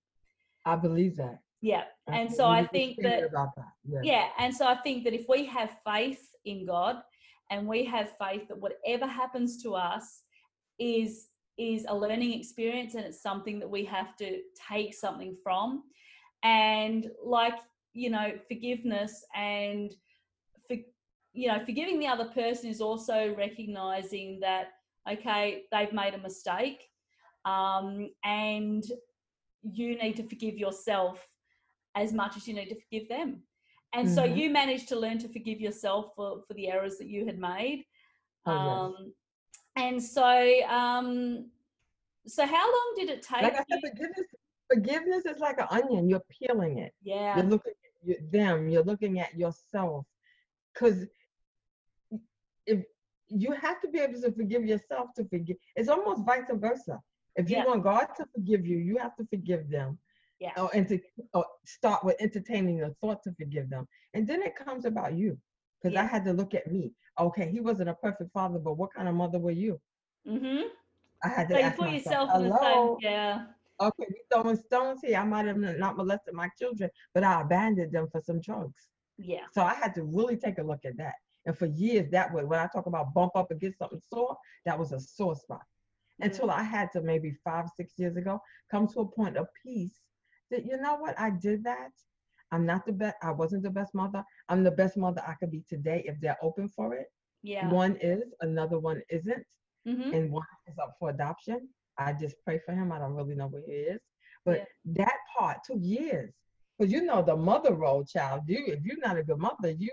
I 0.65 0.75
believe 0.75 1.17
that. 1.17 1.39
yeah 1.61 1.83
I 2.07 2.19
and 2.19 2.31
so 2.31 2.45
i 2.45 2.65
think 2.65 2.97
that 3.01 3.31
that. 3.31 3.49
Yeah. 3.85 3.99
yeah 4.03 4.27
and 4.37 4.53
so 4.55 4.65
i 4.67 4.75
think 4.75 5.03
that 5.05 5.13
if 5.13 5.25
we 5.29 5.45
have 5.45 5.71
faith 5.85 6.23
in 6.45 6.65
god 6.65 7.01
and 7.49 7.67
we 7.67 7.85
have 7.85 8.13
faith 8.17 8.47
that 8.49 8.59
whatever 8.59 9.07
happens 9.07 9.61
to 9.63 9.75
us 9.75 10.23
is 10.79 11.27
is 11.57 11.85
a 11.87 11.95
learning 11.95 12.33
experience 12.33 12.95
and 12.95 13.05
it's 13.05 13.21
something 13.21 13.59
that 13.59 13.69
we 13.69 13.85
have 13.85 14.15
to 14.17 14.41
take 14.69 14.93
something 14.93 15.35
from 15.43 15.83
and 16.43 17.11
like 17.23 17.59
you 17.93 18.09
know 18.09 18.31
forgiveness 18.49 19.23
and 19.35 19.93
for, 20.67 20.75
you 21.33 21.47
know, 21.47 21.59
forgiving 21.65 21.99
the 21.99 22.07
other 22.07 22.25
person 22.25 22.69
is 22.69 22.81
also 22.81 23.33
recognizing 23.35 24.39
that, 24.41 24.69
okay, 25.11 25.63
they've 25.71 25.91
made 25.91 26.13
a 26.13 26.19
mistake 26.19 26.89
um, 27.45 28.09
and 28.23 28.83
you 29.63 29.97
need 30.01 30.15
to 30.17 30.23
forgive 30.23 30.57
yourself 30.57 31.25
as 31.95 32.13
much 32.13 32.37
as 32.37 32.47
you 32.47 32.53
need 32.53 32.69
to 32.69 32.79
forgive 32.81 33.07
them. 33.09 33.41
And 33.93 34.07
mm-hmm. 34.07 34.15
so 34.15 34.23
you 34.23 34.49
managed 34.49 34.89
to 34.89 34.99
learn 34.99 35.19
to 35.19 35.27
forgive 35.27 35.61
yourself 35.61 36.13
for, 36.15 36.41
for 36.47 36.53
the 36.55 36.69
errors 36.69 36.97
that 36.97 37.07
you 37.07 37.25
had 37.25 37.37
made. 37.37 37.85
Oh, 38.45 38.51
um, 38.51 38.95
yes. 38.99 39.09
And 39.75 40.03
so, 40.03 40.67
um, 40.67 41.49
so 42.25 42.45
how 42.45 42.65
long 42.65 42.93
did 42.95 43.09
it 43.09 43.21
take? 43.21 43.43
Like 43.43 43.53
I 43.53 43.63
said, 43.69 43.79
forgiveness, 43.81 44.27
forgiveness 44.71 45.25
is 45.25 45.39
like 45.39 45.59
an 45.59 45.67
onion. 45.69 46.09
You're 46.09 46.23
peeling 46.29 46.79
it. 46.79 46.93
Yeah. 47.03 47.37
You're 47.37 47.45
looking 47.45 47.73
at 48.09 48.31
them. 48.31 48.69
You're 48.69 48.83
looking 48.83 49.19
at 49.19 49.37
yourself. 49.37 50.05
Because 50.73 51.05
if 52.65 52.83
you 53.27 53.51
have 53.51 53.81
to 53.81 53.87
be 53.87 53.99
able 53.99 54.21
to 54.21 54.31
forgive 54.31 54.65
yourself 54.65 55.09
to 55.17 55.25
forgive, 55.25 55.57
it's 55.75 55.89
almost 55.89 56.25
vice 56.25 56.43
versa. 56.51 56.99
If 57.35 57.49
you 57.49 57.57
yeah. 57.57 57.65
want 57.65 57.83
God 57.83 58.07
to 58.17 58.25
forgive 58.33 58.65
you, 58.65 58.77
you 58.77 58.97
have 58.97 59.15
to 59.17 59.25
forgive 59.25 59.69
them. 59.69 59.97
Yeah. 60.39 60.51
Or, 60.57 60.69
and 60.73 60.87
to 60.89 60.99
or 61.33 61.45
start 61.65 62.03
with 62.03 62.15
entertaining 62.19 62.77
the 62.79 62.93
thought 62.99 63.23
to 63.23 63.33
forgive 63.33 63.69
them. 63.69 63.87
And 64.13 64.27
then 64.27 64.41
it 64.41 64.55
comes 64.55 64.85
about 64.85 65.13
you. 65.13 65.37
Because 65.81 65.95
yeah. 65.95 66.03
I 66.03 66.05
had 66.05 66.25
to 66.25 66.33
look 66.33 66.53
at 66.53 66.71
me. 66.71 66.93
Okay, 67.19 67.49
he 67.49 67.59
wasn't 67.59 67.89
a 67.89 67.93
perfect 67.93 68.31
father, 68.33 68.59
but 68.59 68.73
what 68.73 68.93
kind 68.93 69.07
of 69.07 69.15
mother 69.15 69.39
were 69.39 69.51
you? 69.51 69.79
Mm-hmm. 70.27 70.67
I 71.23 71.27
had 71.27 71.47
to 71.49 71.55
so 71.55 71.61
ask 71.61 71.77
you 71.77 71.83
put 71.83 71.91
myself, 71.91 72.29
yourself 72.29 72.43
in 72.43 72.49
the 72.49 72.59
same, 72.59 72.95
yeah. 72.99 73.45
Okay, 73.81 74.05
we 74.09 74.15
throwing 74.31 74.55
stones 74.55 75.01
here. 75.03 75.17
I 75.17 75.23
might 75.23 75.45
have 75.45 75.57
not 75.57 75.97
molested 75.97 76.33
my 76.33 76.49
children, 76.59 76.89
but 77.13 77.23
I 77.23 77.41
abandoned 77.41 77.91
them 77.91 78.07
for 78.11 78.21
some 78.21 78.39
drugs. 78.39 78.87
Yeah. 79.17 79.45
So 79.51 79.61
I 79.61 79.73
had 79.73 79.93
to 79.95 80.03
really 80.03 80.37
take 80.37 80.57
a 80.57 80.63
look 80.63 80.85
at 80.85 80.97
that. 80.97 81.15
And 81.45 81.57
for 81.57 81.65
years, 81.65 82.09
that 82.11 82.33
way, 82.33 82.43
when 82.43 82.59
I 82.59 82.67
talk 82.67 82.85
about 82.85 83.13
bump 83.13 83.33
up 83.35 83.51
against 83.51 83.79
something 83.79 84.01
sore, 84.11 84.37
that 84.65 84.77
was 84.77 84.91
a 84.91 84.99
sore 84.99 85.35
spot. 85.35 85.61
Mm-hmm. 86.21 86.29
Until 86.29 86.51
I 86.51 86.63
had 86.63 86.91
to 86.93 87.01
maybe 87.01 87.35
five, 87.43 87.65
six 87.75 87.93
years 87.97 88.17
ago 88.17 88.39
come 88.69 88.87
to 88.89 88.99
a 88.99 89.07
point 89.07 89.37
of 89.37 89.47
peace 89.65 89.99
that 90.51 90.65
you 90.65 90.77
know 90.77 90.95
what, 90.95 91.19
I 91.19 91.31
did 91.31 91.63
that. 91.63 91.91
I'm 92.51 92.65
not 92.67 92.85
the 92.85 92.91
best. 92.91 93.15
I 93.23 93.31
wasn't 93.31 93.63
the 93.63 93.71
best 93.71 93.95
mother. 93.95 94.23
I'm 94.47 94.63
the 94.63 94.71
best 94.71 94.95
mother 94.95 95.23
I 95.27 95.33
could 95.33 95.49
be 95.51 95.63
today 95.67 96.03
if 96.05 96.19
they're 96.21 96.37
open 96.41 96.69
for 96.69 96.93
it. 96.93 97.07
Yeah. 97.41 97.67
One 97.69 97.97
is, 97.99 98.23
another 98.41 98.77
one 98.77 99.01
isn't, 99.09 99.45
mm-hmm. 99.87 100.13
and 100.13 100.31
one 100.31 100.45
is 100.67 100.77
up 100.77 100.93
for 100.99 101.09
adoption. 101.09 101.67
I 101.97 102.13
just 102.13 102.35
pray 102.45 102.59
for 102.65 102.73
him. 102.73 102.91
I 102.91 102.99
don't 102.99 103.15
really 103.15 103.35
know 103.35 103.47
where 103.47 103.63
he 103.65 103.73
is, 103.73 103.99
but 104.45 104.67
yeah. 104.85 105.03
that 105.03 105.17
part 105.35 105.57
took 105.65 105.79
years. 105.81 106.33
Cause 106.79 106.91
you 106.91 107.03
know 107.03 107.21
the 107.21 107.35
mother 107.35 107.73
role, 107.73 108.03
child. 108.03 108.41
You, 108.47 108.63
if 108.67 108.83
you're 108.83 108.97
not 108.97 109.17
a 109.17 109.23
good 109.23 109.37
mother, 109.37 109.71
you 109.71 109.91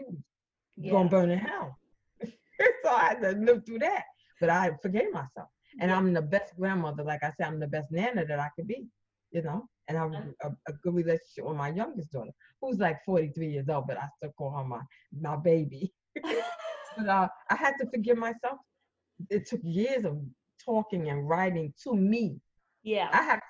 yeah. 0.76 0.92
gonna 0.92 1.08
burn 1.08 1.30
in 1.30 1.38
hell. 1.38 1.76
so 2.22 2.90
I 2.90 3.08
had 3.08 3.22
to 3.22 3.32
live 3.32 3.66
through 3.66 3.80
that. 3.80 4.04
But 4.40 4.50
I 4.50 4.70
forgave 4.80 5.12
myself, 5.12 5.48
and 5.80 5.90
yeah. 5.90 5.96
I'm 5.96 6.12
the 6.12 6.22
best 6.22 6.56
grandmother. 6.56 7.04
Like 7.04 7.22
I 7.22 7.32
said, 7.36 7.46
I'm 7.46 7.60
the 7.60 7.66
best 7.66 7.90
nana 7.90 8.24
that 8.26 8.38
I 8.38 8.48
could 8.56 8.66
be. 8.66 8.86
You 9.30 9.42
know, 9.42 9.68
and 9.86 9.96
I 9.96 10.02
have 10.02 10.12
a, 10.42 10.48
a, 10.68 10.72
good 10.82 10.92
relationship 10.92 11.44
with 11.44 11.56
my 11.56 11.68
youngest 11.68 12.10
daughter, 12.10 12.32
who's 12.60 12.78
like 12.78 12.98
43 13.06 13.46
years 13.46 13.68
old, 13.68 13.86
but 13.86 13.96
I 13.96 14.08
still 14.16 14.32
call 14.36 14.50
her 14.56 14.64
my 14.64 14.80
my 15.20 15.36
baby. 15.36 15.92
but 16.96 17.08
uh, 17.08 17.28
I 17.48 17.54
had 17.54 17.74
to 17.80 17.88
forgive 17.88 18.18
myself. 18.18 18.58
It 19.28 19.46
took 19.46 19.60
years 19.62 20.04
of 20.04 20.18
talking 20.64 21.10
and 21.10 21.28
writing 21.28 21.72
to 21.84 21.94
me. 21.94 22.40
Yeah. 22.82 23.08
I 23.12 23.22
have 23.22 23.40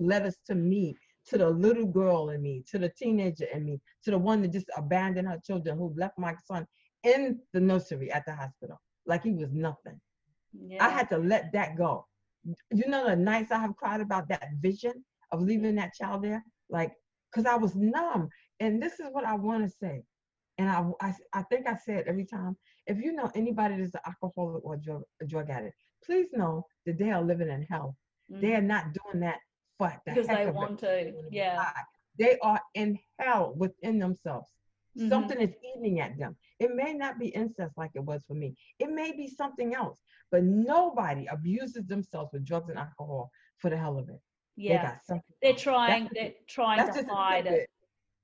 letters 0.00 0.38
to 0.46 0.56
me, 0.56 0.96
to 1.28 1.38
the 1.38 1.48
little 1.48 1.86
girl 1.86 2.30
in 2.30 2.42
me, 2.42 2.64
to 2.72 2.78
the 2.78 2.88
teenager 2.98 3.46
in 3.54 3.64
me, 3.64 3.80
to 4.04 4.10
the 4.10 4.18
one 4.18 4.42
that 4.42 4.52
just 4.52 4.66
abandoned 4.76 5.28
her 5.28 5.38
children, 5.46 5.78
who 5.78 5.94
left 5.96 6.18
my 6.18 6.34
son 6.46 6.66
in 7.04 7.38
the 7.52 7.60
nursery 7.60 8.10
at 8.10 8.24
the 8.26 8.34
hospital 8.34 8.80
like 9.08 9.24
he 9.24 9.32
was 9.32 9.50
nothing. 9.52 9.98
Yeah. 10.52 10.84
I 10.84 10.90
had 10.90 11.08
to 11.10 11.18
let 11.18 11.52
that 11.52 11.76
go. 11.76 12.06
You 12.70 12.88
know 12.88 13.06
the 13.08 13.16
nights 13.16 13.50
I 13.50 13.58
have 13.58 13.76
cried 13.76 14.00
about 14.00 14.28
that 14.28 14.48
vision 14.60 15.04
of 15.32 15.42
leaving 15.42 15.74
that 15.76 15.94
child 15.94 16.22
there, 16.22 16.44
like, 16.70 16.92
because 17.30 17.46
I 17.46 17.56
was 17.56 17.74
numb. 17.74 18.28
And 18.60 18.82
this 18.82 18.94
is 18.94 19.06
what 19.12 19.24
I 19.24 19.34
want 19.34 19.64
to 19.64 19.70
say. 19.70 20.02
And 20.56 20.68
I, 20.68 20.84
I, 21.00 21.14
I 21.32 21.42
think 21.42 21.66
I 21.68 21.76
say 21.76 21.94
it 21.94 22.06
every 22.08 22.24
time. 22.24 22.56
If 22.86 22.98
you 22.98 23.12
know 23.12 23.30
anybody 23.34 23.76
that's 23.76 23.94
an 23.94 24.00
alcoholic 24.06 24.64
or 24.64 24.76
drug, 24.76 25.02
a 25.22 25.26
drug 25.26 25.50
addict, 25.50 25.76
please 26.04 26.28
know 26.32 26.64
that 26.86 26.98
they 26.98 27.10
are 27.10 27.22
living 27.22 27.48
in 27.48 27.62
hell. 27.62 27.96
Mm-hmm. 28.30 28.40
They 28.40 28.54
are 28.54 28.62
not 28.62 28.86
doing 28.92 29.20
that 29.20 29.38
for 29.76 29.92
the 30.06 30.12
because 30.12 30.26
they 30.26 30.50
want 30.50 30.80
to. 30.80 31.12
Yeah. 31.30 31.70
They 32.18 32.38
are 32.42 32.60
in 32.74 32.98
hell 33.20 33.54
within 33.56 33.98
themselves. 33.98 34.48
Mm-hmm. 34.98 35.08
Something 35.08 35.40
is 35.40 35.54
eating 35.76 36.00
at 36.00 36.18
them. 36.18 36.36
It 36.58 36.74
may 36.74 36.92
not 36.92 37.18
be 37.18 37.28
incest 37.28 37.74
like 37.76 37.90
it 37.94 38.04
was 38.04 38.20
for 38.26 38.34
me. 38.34 38.54
It 38.78 38.90
may 38.90 39.12
be 39.12 39.28
something 39.28 39.74
else. 39.74 40.00
But 40.30 40.42
nobody 40.44 41.26
abuses 41.30 41.86
themselves 41.86 42.30
with 42.32 42.44
drugs 42.44 42.68
and 42.68 42.78
alcohol 42.78 43.30
for 43.58 43.70
the 43.70 43.76
hell 43.76 43.98
of 43.98 44.08
it. 44.08 44.20
Yeah. 44.56 44.96
They 45.08 45.20
they're 45.40 45.54
trying. 45.54 46.04
That's 46.04 46.14
they're 46.14 46.32
trying 46.48 46.92
to 46.92 47.04
hide 47.08 47.46
it. 47.46 47.70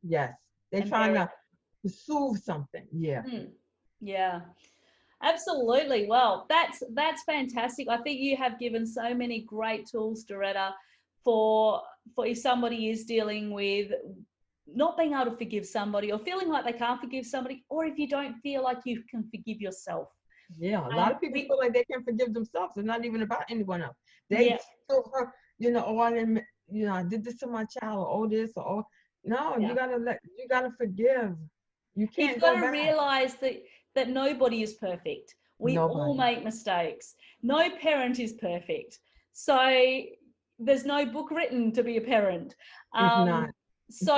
Yes. 0.02 0.34
They're 0.72 0.82
trying 0.82 1.14
to, 1.14 1.30
to 1.82 1.88
soothe 1.88 2.42
something. 2.42 2.86
Yeah. 2.92 3.22
Mm. 3.22 3.50
Yeah. 4.00 4.40
Absolutely. 5.22 6.06
Well, 6.06 6.46
that's 6.48 6.82
that's 6.92 7.22
fantastic. 7.24 7.88
I 7.88 7.98
think 7.98 8.20
you 8.20 8.36
have 8.36 8.58
given 8.58 8.86
so 8.86 9.14
many 9.14 9.40
great 9.40 9.86
tools, 9.86 10.24
Doretta, 10.24 10.72
for 11.24 11.80
for 12.14 12.26
if 12.26 12.38
somebody 12.38 12.90
is 12.90 13.04
dealing 13.04 13.50
with 13.50 13.92
not 14.66 14.96
being 14.96 15.12
able 15.12 15.30
to 15.30 15.36
forgive 15.36 15.66
somebody 15.66 16.12
or 16.12 16.18
feeling 16.18 16.48
like 16.48 16.64
they 16.64 16.72
can't 16.72 17.00
forgive 17.00 17.26
somebody, 17.26 17.64
or 17.68 17.84
if 17.84 17.98
you 17.98 18.08
don't 18.08 18.34
feel 18.40 18.62
like 18.62 18.78
you 18.84 19.02
can 19.10 19.28
forgive 19.30 19.60
yourself. 19.60 20.08
Yeah, 20.58 20.86
a 20.86 20.96
lot 20.96 21.12
of 21.12 21.20
people 21.20 21.40
we, 21.40 21.46
feel 21.46 21.58
like 21.58 21.72
they 21.72 21.84
can 21.84 22.04
forgive 22.04 22.34
themselves. 22.34 22.74
It's 22.76 22.86
not 22.86 23.04
even 23.04 23.22
about 23.22 23.44
anyone 23.48 23.82
else. 23.82 23.96
They 24.30 24.50
yeah. 24.50 24.58
feel, 24.88 25.04
you 25.58 25.70
know, 25.70 25.84
oh, 25.86 25.98
I 25.98 26.12
didn't, 26.12 26.42
you 26.70 26.86
know, 26.86 26.94
I 26.94 27.02
did 27.02 27.24
this 27.24 27.36
to 27.38 27.46
my 27.46 27.64
child, 27.64 28.06
or 28.06 28.24
oh, 28.24 28.28
this, 28.28 28.52
or 28.56 28.80
oh. 28.80 28.86
no, 29.24 29.56
yeah. 29.58 29.68
you 29.68 29.74
gotta 29.74 29.96
let, 29.96 30.20
you 30.38 30.46
gotta 30.48 30.70
forgive. 30.78 31.36
You 31.94 32.08
can't. 32.08 32.32
You've 32.32 32.40
got 32.40 32.60
to 32.60 32.68
realize 32.68 33.34
that 33.36 33.62
that 33.94 34.08
nobody 34.08 34.62
is 34.62 34.74
perfect. 34.74 35.34
We 35.58 35.74
nobody. 35.74 36.00
all 36.00 36.14
make 36.14 36.44
mistakes. 36.44 37.14
No 37.42 37.70
parent 37.80 38.18
is 38.18 38.32
perfect. 38.32 38.98
So 39.32 40.02
there's 40.58 40.84
no 40.84 41.06
book 41.06 41.30
written 41.30 41.72
to 41.72 41.82
be 41.82 41.96
a 41.96 42.00
parent. 42.00 42.54
Um, 42.94 43.50
so 43.90 44.16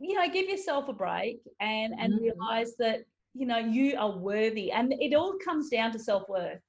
you 0.00 0.14
know, 0.14 0.28
give 0.28 0.48
yourself 0.48 0.88
a 0.88 0.92
break 0.92 1.40
and 1.60 1.94
and 1.98 2.14
mm-hmm. 2.14 2.24
realize 2.24 2.74
that 2.78 3.04
you 3.32 3.46
know 3.46 3.58
you 3.58 3.96
are 3.98 4.16
worthy, 4.16 4.70
and 4.72 4.92
it 5.00 5.14
all 5.14 5.34
comes 5.44 5.68
down 5.70 5.92
to 5.92 5.98
self 5.98 6.28
worth, 6.28 6.60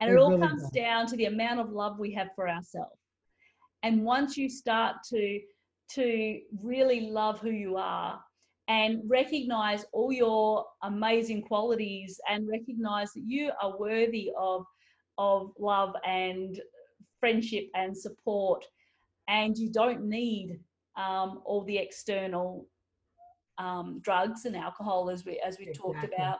and 0.00 0.10
it, 0.10 0.14
it 0.14 0.18
all 0.18 0.30
really 0.30 0.46
comes 0.46 0.62
does. 0.62 0.70
down 0.70 1.06
to 1.06 1.16
the 1.16 1.26
amount 1.26 1.60
of 1.60 1.70
love 1.70 1.98
we 1.98 2.12
have 2.12 2.28
for 2.34 2.48
ourselves. 2.48 2.98
And 3.82 4.04
once 4.04 4.36
you 4.36 4.48
start 4.48 4.96
to 5.10 5.40
to 5.94 6.40
really 6.62 7.02
love 7.10 7.40
who 7.40 7.50
you 7.50 7.76
are 7.76 8.18
and 8.68 9.02
recognize 9.06 9.84
all 9.92 10.10
your 10.10 10.64
amazing 10.82 11.42
qualities 11.42 12.18
and 12.30 12.48
recognize 12.48 13.12
that 13.12 13.24
you 13.26 13.52
are 13.62 13.78
worthy 13.78 14.32
of 14.38 14.64
of 15.18 15.52
love 15.58 15.94
and 16.06 16.60
friendship 17.20 17.68
and 17.74 17.96
support 17.96 18.64
and 19.28 19.56
you 19.56 19.70
don't 19.70 20.02
need 20.02 20.58
um, 20.96 21.40
all 21.44 21.62
the 21.64 21.76
external 21.76 22.66
um, 23.58 24.00
drugs 24.02 24.44
and 24.44 24.56
alcohol 24.56 25.10
as 25.10 25.24
we 25.24 25.40
as 25.44 25.58
we 25.58 25.68
exactly. 25.68 25.92
talked 25.92 26.12
about 26.12 26.38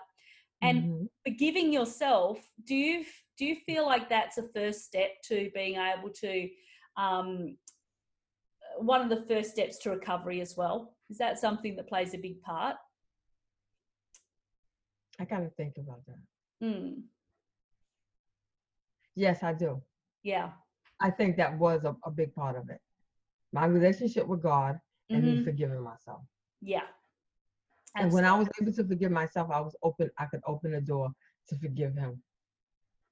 and 0.62 0.83
mm-hmm. 0.83 1.05
forgiving 1.25 1.73
yourself 1.73 2.38
do 2.67 2.75
you 2.75 3.05
do 3.38 3.45
you 3.45 3.57
feel 3.67 3.85
like 3.85 4.09
that's 4.09 4.38
a 4.38 4.49
first 4.55 4.85
step 4.85 5.11
to 5.25 5.51
being 5.55 5.77
able 5.77 6.11
to 6.11 6.49
um, 6.97 7.57
one 8.79 9.01
of 9.01 9.09
the 9.09 9.25
first 9.29 9.51
steps 9.51 9.79
to 9.79 9.90
recovery 9.90 10.40
as 10.40 10.57
well 10.57 10.95
is 11.11 11.19
that 11.19 11.38
something 11.38 11.77
that 11.77 11.88
plays 11.88 12.14
a 12.14 12.19
big 12.19 12.40
part? 12.43 12.77
I 15.19 15.25
gotta 15.25 15.51
think 15.57 15.75
about 15.79 16.01
that. 16.07 16.67
Mm. 16.67 17.03
Yes, 19.14 19.43
I 19.43 19.53
do. 19.53 19.81
Yeah. 20.23 20.51
I 21.01 21.11
think 21.11 21.37
that 21.37 21.57
was 21.59 21.85
a, 21.85 21.95
a 22.05 22.11
big 22.11 22.35
part 22.35 22.57
of 22.57 22.69
it. 22.71 22.81
My 23.55 23.67
relationship 23.67 24.27
with 24.27 24.43
God 24.43 24.81
and 25.11 25.23
mm-hmm. 25.23 25.38
me 25.38 25.45
forgiving 25.45 25.81
myself. 25.81 26.23
Yeah. 26.61 26.81
Absolutely. 27.97 28.03
And 28.03 28.12
when 28.12 28.25
I 28.25 28.37
was 28.37 28.49
able 28.61 28.73
to 28.73 28.85
forgive 28.85 29.12
myself, 29.12 29.51
I 29.53 29.61
was 29.61 29.77
open, 29.83 30.11
I 30.19 30.27
could 30.27 30.40
open 30.47 30.73
the 30.73 30.81
door 30.81 31.11
to 31.49 31.57
forgive 31.57 31.95
him. 31.95 32.21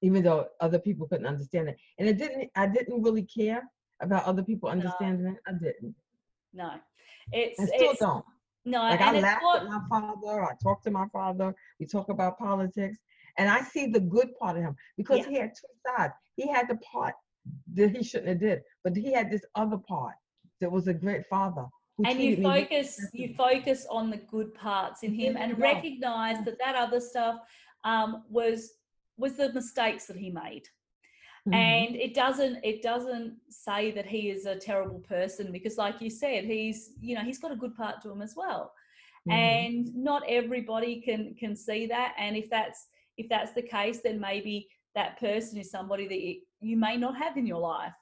Even 0.01 0.21
though 0.21 0.47
other 0.59 0.79
people 0.79 1.07
couldn't 1.07 1.25
understand 1.25 1.69
it. 1.69 1.77
And 1.97 2.09
it 2.09 2.17
didn't 2.17 2.51
I 2.57 2.67
didn't 2.67 3.01
really 3.01 3.23
care 3.23 3.63
about 4.01 4.25
other 4.25 4.43
people 4.43 4.67
understanding 4.67 5.23
no. 5.23 5.31
it. 5.31 5.37
I 5.47 5.51
didn't. 5.53 5.95
No. 6.53 6.71
It's 7.31 7.59
I 7.59 7.65
still 7.67 7.91
it's, 7.91 7.99
don't. 8.01 8.25
No, 8.65 8.79
like 8.79 8.99
I 8.99 9.19
laugh 9.19 9.41
what, 9.41 9.65
my 9.65 9.79
father. 9.89 10.43
I 10.43 10.51
talk 10.61 10.83
to 10.83 10.91
my 10.91 11.05
father. 11.13 11.53
We 11.79 11.85
talk 11.85 12.09
about 12.09 12.37
politics, 12.37 12.97
and 13.37 13.49
I 13.49 13.61
see 13.61 13.87
the 13.87 13.99
good 13.99 14.35
part 14.39 14.57
of 14.57 14.63
him 14.63 14.75
because 14.97 15.19
yeah. 15.19 15.29
he 15.29 15.35
had 15.35 15.53
two 15.53 15.67
sides. 15.85 16.13
He 16.35 16.49
had 16.49 16.69
the 16.69 16.77
part 16.77 17.13
that 17.73 17.95
he 17.95 18.03
shouldn't 18.03 18.29
have 18.29 18.39
did, 18.39 18.61
but 18.83 18.95
he 18.95 19.11
had 19.11 19.29
this 19.29 19.43
other 19.55 19.77
part 19.77 20.15
that 20.63 20.71
was 20.71 20.87
a 20.87 20.93
great 20.93 21.25
father 21.25 21.65
and 22.05 22.19
you 22.19 22.35
treated 22.35 22.39
me 22.39 22.45
very 22.45 22.61
focus 22.63 22.89
you 23.13 23.33
focus 23.35 23.85
on 23.89 24.09
the 24.09 24.17
good 24.35 24.53
parts 24.55 25.03
in 25.03 25.13
him 25.13 25.35
and 25.37 25.59
recognize 25.59 26.37
that 26.45 26.57
that 26.57 26.75
other 26.75 27.01
stuff 27.01 27.35
um, 27.83 28.23
was 28.29 28.75
was 29.17 29.33
the 29.35 29.51
mistakes 29.53 30.05
that 30.07 30.15
he 30.17 30.29
made. 30.31 30.65
Mhm. 31.47 31.53
and 31.53 31.95
it 32.05 32.13
doesn't 32.13 32.55
it 32.71 32.81
doesn't 32.81 33.31
say 33.49 33.91
that 33.91 34.05
he 34.05 34.21
is 34.35 34.45
a 34.45 34.55
terrible 34.69 35.01
person 35.15 35.51
because 35.51 35.77
like 35.85 35.97
you 36.05 36.09
said 36.09 36.45
he's 36.45 36.79
you 37.07 37.13
know 37.15 37.25
he's 37.29 37.41
got 37.43 37.51
a 37.51 37.61
good 37.63 37.75
part 37.81 37.95
to 38.01 38.07
him 38.13 38.21
as 38.27 38.33
well. 38.41 38.63
Mhm. 39.27 39.33
and 39.41 39.95
not 40.09 40.21
everybody 40.39 40.93
can 41.07 41.21
can 41.41 41.53
see 41.67 41.81
that. 41.95 42.11
And 42.23 42.37
if 42.41 42.47
that's 42.55 42.79
if 43.21 43.27
that's 43.33 43.51
the 43.59 43.67
case 43.77 43.97
then 44.05 44.17
maybe 44.29 44.55
that 44.95 45.11
person 45.27 45.55
is 45.63 45.69
somebody 45.77 46.05
that 46.11 46.21
you, 46.27 46.35
you 46.69 46.77
may 46.87 46.95
not 47.05 47.15
have 47.23 47.35
in 47.41 47.45
your 47.53 47.63
life. 47.75 47.97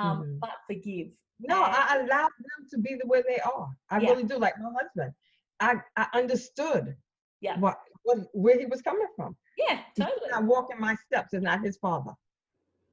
Um, 0.00 0.16
Mhm. 0.18 0.40
but 0.44 0.56
forgive 0.70 1.08
No, 1.40 1.62
I 1.62 1.98
allow 2.00 2.24
them 2.24 2.66
to 2.70 2.78
be 2.78 2.96
the 3.00 3.06
way 3.06 3.22
they 3.26 3.38
are. 3.40 3.68
I 3.90 3.98
Yeah. 4.00 4.10
really 4.10 4.24
do. 4.24 4.38
Like 4.38 4.58
my 4.58 4.72
husband, 4.80 5.12
I 5.60 5.76
I 5.96 6.06
understood 6.14 6.96
Yeah. 7.40 7.58
what 7.60 7.78
what 8.02 8.18
where 8.32 8.58
he 8.58 8.66
was 8.66 8.82
coming 8.82 9.08
from. 9.16 9.36
yeah 9.56 9.82
He's 9.94 10.04
totally 10.04 10.30
not 10.30 10.44
walking 10.44 10.80
my 10.80 10.94
steps. 10.96 11.34
Is 11.34 11.42
not 11.42 11.62
his 11.64 11.76
father. 11.78 12.12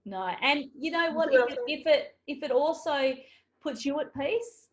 No, 0.06 0.24
and 0.42 0.66
you 0.78 0.92
know 0.92 1.12
what? 1.14 1.34
If 1.34 1.50
it, 1.52 1.60
if 1.68 1.88
it 1.88 2.18
if 2.28 2.44
it 2.44 2.52
also 2.52 3.16
puts 3.64 3.86
you 3.86 4.00
at 4.00 4.14
peace, 4.14 4.68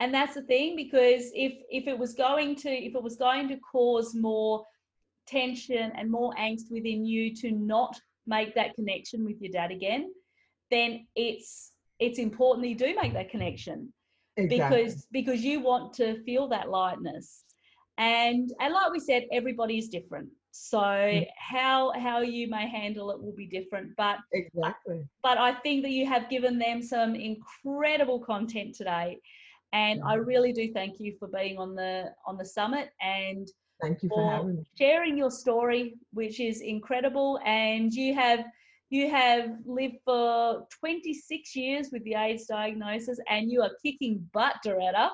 and 0.00 0.12
that's 0.12 0.34
the 0.34 0.42
thing 0.42 0.74
because 0.74 1.30
if 1.34 1.52
if 1.70 1.86
it 1.86 1.96
was 1.96 2.14
going 2.14 2.56
to 2.56 2.70
if 2.70 2.94
it 2.96 3.02
was 3.02 3.16
going 3.16 3.46
to 3.48 3.56
cause 3.58 4.14
more 4.14 4.64
tension 5.26 5.92
and 5.96 6.10
more 6.10 6.32
angst 6.34 6.70
within 6.70 7.04
you 7.04 7.34
to 7.36 7.50
not 7.52 7.98
make 8.26 8.54
that 8.56 8.74
connection 8.74 9.24
with 9.24 9.40
your 9.40 9.52
dad 9.52 9.70
again, 9.70 10.12
then 10.70 11.06
it's 11.14 11.72
it's 11.98 12.18
important 12.18 12.62
that 12.62 12.68
you 12.68 12.74
do 12.76 12.94
make 13.00 13.12
that 13.14 13.30
connection 13.30 13.92
Exactly. 14.36 14.58
because 14.58 15.06
because 15.12 15.42
you 15.44 15.60
want 15.60 15.94
to 15.94 16.22
feel 16.24 16.46
that 16.48 16.68
lightness 16.68 17.44
and 17.98 18.52
and 18.60 18.74
like 18.74 18.92
we 18.92 19.00
said 19.00 19.24
everybody 19.32 19.78
is 19.78 19.88
different 19.88 20.28
so 20.50 20.78
Mm. 20.78 21.26
how 21.38 21.92
how 21.98 22.20
you 22.20 22.48
may 22.48 22.66
handle 22.68 23.10
it 23.10 23.20
will 23.22 23.34
be 23.34 23.46
different 23.46 23.90
but 23.96 24.18
exactly. 24.32 25.04
but 25.22 25.36
i 25.38 25.52
think 25.52 25.82
that 25.82 25.90
you 25.90 26.06
have 26.06 26.30
given 26.30 26.58
them 26.58 26.82
some 26.82 27.14
incredible 27.14 28.20
content 28.20 28.74
today 28.74 29.18
and 29.72 30.00
i 30.06 30.14
really 30.14 30.52
do 30.52 30.72
thank 30.72 30.98
you 30.98 31.14
for 31.18 31.28
being 31.28 31.58
on 31.58 31.74
the 31.74 32.10
on 32.26 32.36
the 32.38 32.44
summit 32.44 32.90
and 33.02 33.48
Thank 33.82 34.02
you 34.02 34.08
for 34.08 34.22
for 34.22 34.30
having 34.30 34.56
me. 34.56 34.62
sharing 34.78 35.18
your 35.18 35.30
story 35.30 35.94
which 36.14 36.40
is 36.40 36.60
incredible 36.62 37.38
and 37.44 37.92
you 37.92 38.14
have 38.14 38.40
you 38.90 39.10
have 39.10 39.50
lived 39.64 39.96
for 40.04 40.66
26 40.80 41.56
years 41.56 41.88
with 41.92 42.04
the 42.04 42.14
AIDS 42.14 42.46
diagnosis 42.46 43.18
and 43.28 43.50
you 43.50 43.62
are 43.62 43.70
kicking 43.84 44.28
butt, 44.32 44.54
Doretta. 44.64 45.10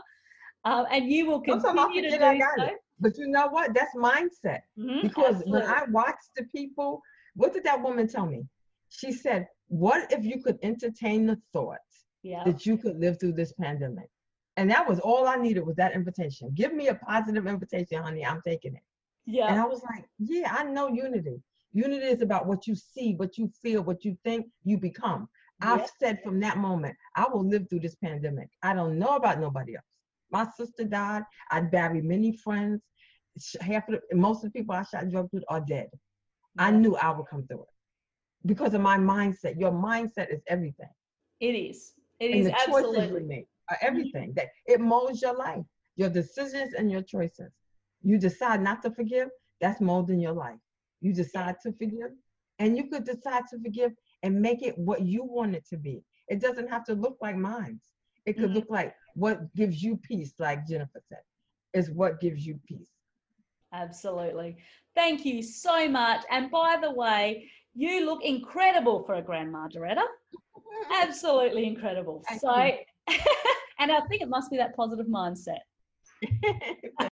Um, 0.64 0.86
and 0.90 1.10
you 1.10 1.26
will 1.26 1.40
Don't 1.40 1.60
tell 1.60 1.74
me 1.74 1.80
I 1.80 1.84
continue 1.84 2.10
to 2.10 2.18
do 2.18 2.44
so. 2.58 2.70
But 3.00 3.18
you 3.18 3.26
know 3.28 3.48
what? 3.48 3.74
That's 3.74 3.94
mindset. 3.96 4.60
Mhm, 4.78 5.02
Because 5.02 5.42
when. 5.46 5.62
I 5.62 5.84
watched 5.90 6.30
the 6.36 6.44
people, 6.44 7.02
what 7.34 7.52
did 7.52 7.64
that 7.64 7.82
woman 7.82 8.06
tell 8.06 8.26
me? 8.26 8.46
She 8.90 9.10
said, 9.10 9.48
"What 9.68 10.12
if 10.12 10.24
you 10.24 10.40
could 10.40 10.58
entertain 10.62 11.26
the 11.26 11.40
thought 11.52 11.78
yeah, 12.22 12.44
that 12.44 12.64
you 12.64 12.76
could 12.76 12.96
live 12.98 13.18
through 13.18 13.32
this 13.32 13.52
pandemic?" 13.54 14.08
And 14.56 14.70
that 14.70 14.86
was 14.86 15.00
all 15.00 15.26
I 15.26 15.36
needed 15.36 15.66
was 15.66 15.76
that 15.76 15.94
invitation. 15.94 16.52
Give 16.54 16.74
me 16.74 16.88
a 16.88 16.94
positive 16.94 17.46
invitation, 17.46 18.02
honey. 18.02 18.24
I'm 18.24 18.42
taking 18.42 18.74
it. 18.76 18.82
Yeah. 19.24 19.48
And 19.48 19.58
I 19.58 19.64
was 19.64 19.82
like, 19.82 20.04
yeah, 20.18 20.54
I 20.56 20.64
know 20.64 20.88
unity. 20.88 21.40
Unity 21.72 22.06
is 22.06 22.22
about 22.22 22.46
what 22.46 22.66
you 22.66 22.74
see, 22.74 23.14
what 23.14 23.38
you 23.38 23.50
feel, 23.62 23.82
what 23.82 24.04
you 24.04 24.16
think, 24.24 24.46
you 24.64 24.78
become. 24.78 25.28
I've 25.62 25.88
said 26.00 26.20
from 26.24 26.40
that 26.40 26.58
moment, 26.58 26.96
I 27.14 27.26
will 27.28 27.46
live 27.46 27.68
through 27.68 27.80
this 27.80 27.94
pandemic. 27.94 28.48
I 28.62 28.74
don't 28.74 28.98
know 28.98 29.14
about 29.16 29.40
nobody 29.40 29.76
else. 29.76 29.84
My 30.30 30.46
sister 30.56 30.84
died. 30.84 31.22
I 31.50 31.60
buried 31.60 32.04
many 32.04 32.36
friends. 32.36 32.82
Half 33.60 33.88
of 33.88 34.00
the, 34.10 34.16
most 34.16 34.44
of 34.44 34.52
the 34.52 34.58
people 34.58 34.74
I 34.74 34.82
shot 34.82 35.08
drugs 35.08 35.30
with 35.32 35.44
are 35.48 35.60
dead. 35.60 35.88
I 36.58 36.70
knew 36.70 36.96
I 36.96 37.10
would 37.10 37.26
come 37.26 37.46
through 37.46 37.62
it 37.62 37.68
because 38.44 38.74
of 38.74 38.80
my 38.80 38.98
mindset. 38.98 39.58
Your 39.58 39.72
mindset 39.72 40.32
is 40.32 40.42
everything, 40.48 40.90
It 41.40 41.54
is. 41.54 41.92
It 42.20 42.30
and 42.32 42.40
is 42.40 42.46
the 42.46 42.52
choices 42.66 42.92
you 42.92 42.98
absolutely. 42.98 43.28
make 43.28 43.46
are 43.70 43.78
everything. 43.80 44.32
That 44.34 44.48
it 44.66 44.80
molds 44.80 45.22
your 45.22 45.36
life, 45.36 45.64
your 45.96 46.10
decisions 46.10 46.74
and 46.74 46.90
your 46.90 47.02
choices. 47.02 47.52
You 48.02 48.18
decide 48.18 48.60
not 48.60 48.82
to 48.82 48.90
forgive. 48.90 49.28
That's 49.60 49.80
molding 49.80 50.20
your 50.20 50.32
life. 50.32 50.58
You 51.02 51.12
decide 51.12 51.56
to 51.64 51.72
forgive, 51.72 52.12
and 52.58 52.76
you 52.76 52.88
could 52.88 53.04
decide 53.04 53.42
to 53.50 53.58
forgive 53.60 53.92
and 54.22 54.40
make 54.40 54.62
it 54.62 54.78
what 54.78 55.02
you 55.02 55.24
want 55.24 55.54
it 55.54 55.66
to 55.66 55.76
be. 55.76 56.02
It 56.28 56.40
doesn't 56.40 56.68
have 56.70 56.84
to 56.84 56.94
look 56.94 57.18
like 57.20 57.36
mine. 57.36 57.80
It 58.24 58.34
could 58.38 58.50
Mhm. 58.50 58.54
look 58.54 58.70
like 58.70 58.94
what 59.14 59.52
gives 59.54 59.82
you 59.82 59.96
peace, 59.96 60.32
like 60.38 60.66
Jennifer 60.66 61.02
said, 61.08 61.22
is 61.74 61.90
what 61.90 62.20
gives 62.20 62.46
you 62.46 62.58
peace. 62.66 62.90
Absolutely. 63.72 64.56
Thank 64.94 65.24
you 65.24 65.42
so 65.42 65.88
much. 65.88 66.24
And 66.30 66.50
by 66.50 66.76
the 66.80 66.92
way, 66.92 67.50
you 67.74 68.04
look 68.04 68.22
incredible 68.22 69.02
for 69.04 69.14
a 69.14 69.22
grandma, 69.22 69.66
Doretta. 69.68 70.06
Absolutely 70.92 71.66
incredible. 71.66 72.22
Thank 72.28 72.40
So, 72.40 72.52
and 73.78 73.90
I 73.90 74.00
think 74.08 74.22
it 74.22 74.28
must 74.28 74.50
be 74.50 74.56
that 74.58 74.76
positive 74.76 75.06
mindset. 75.06 75.62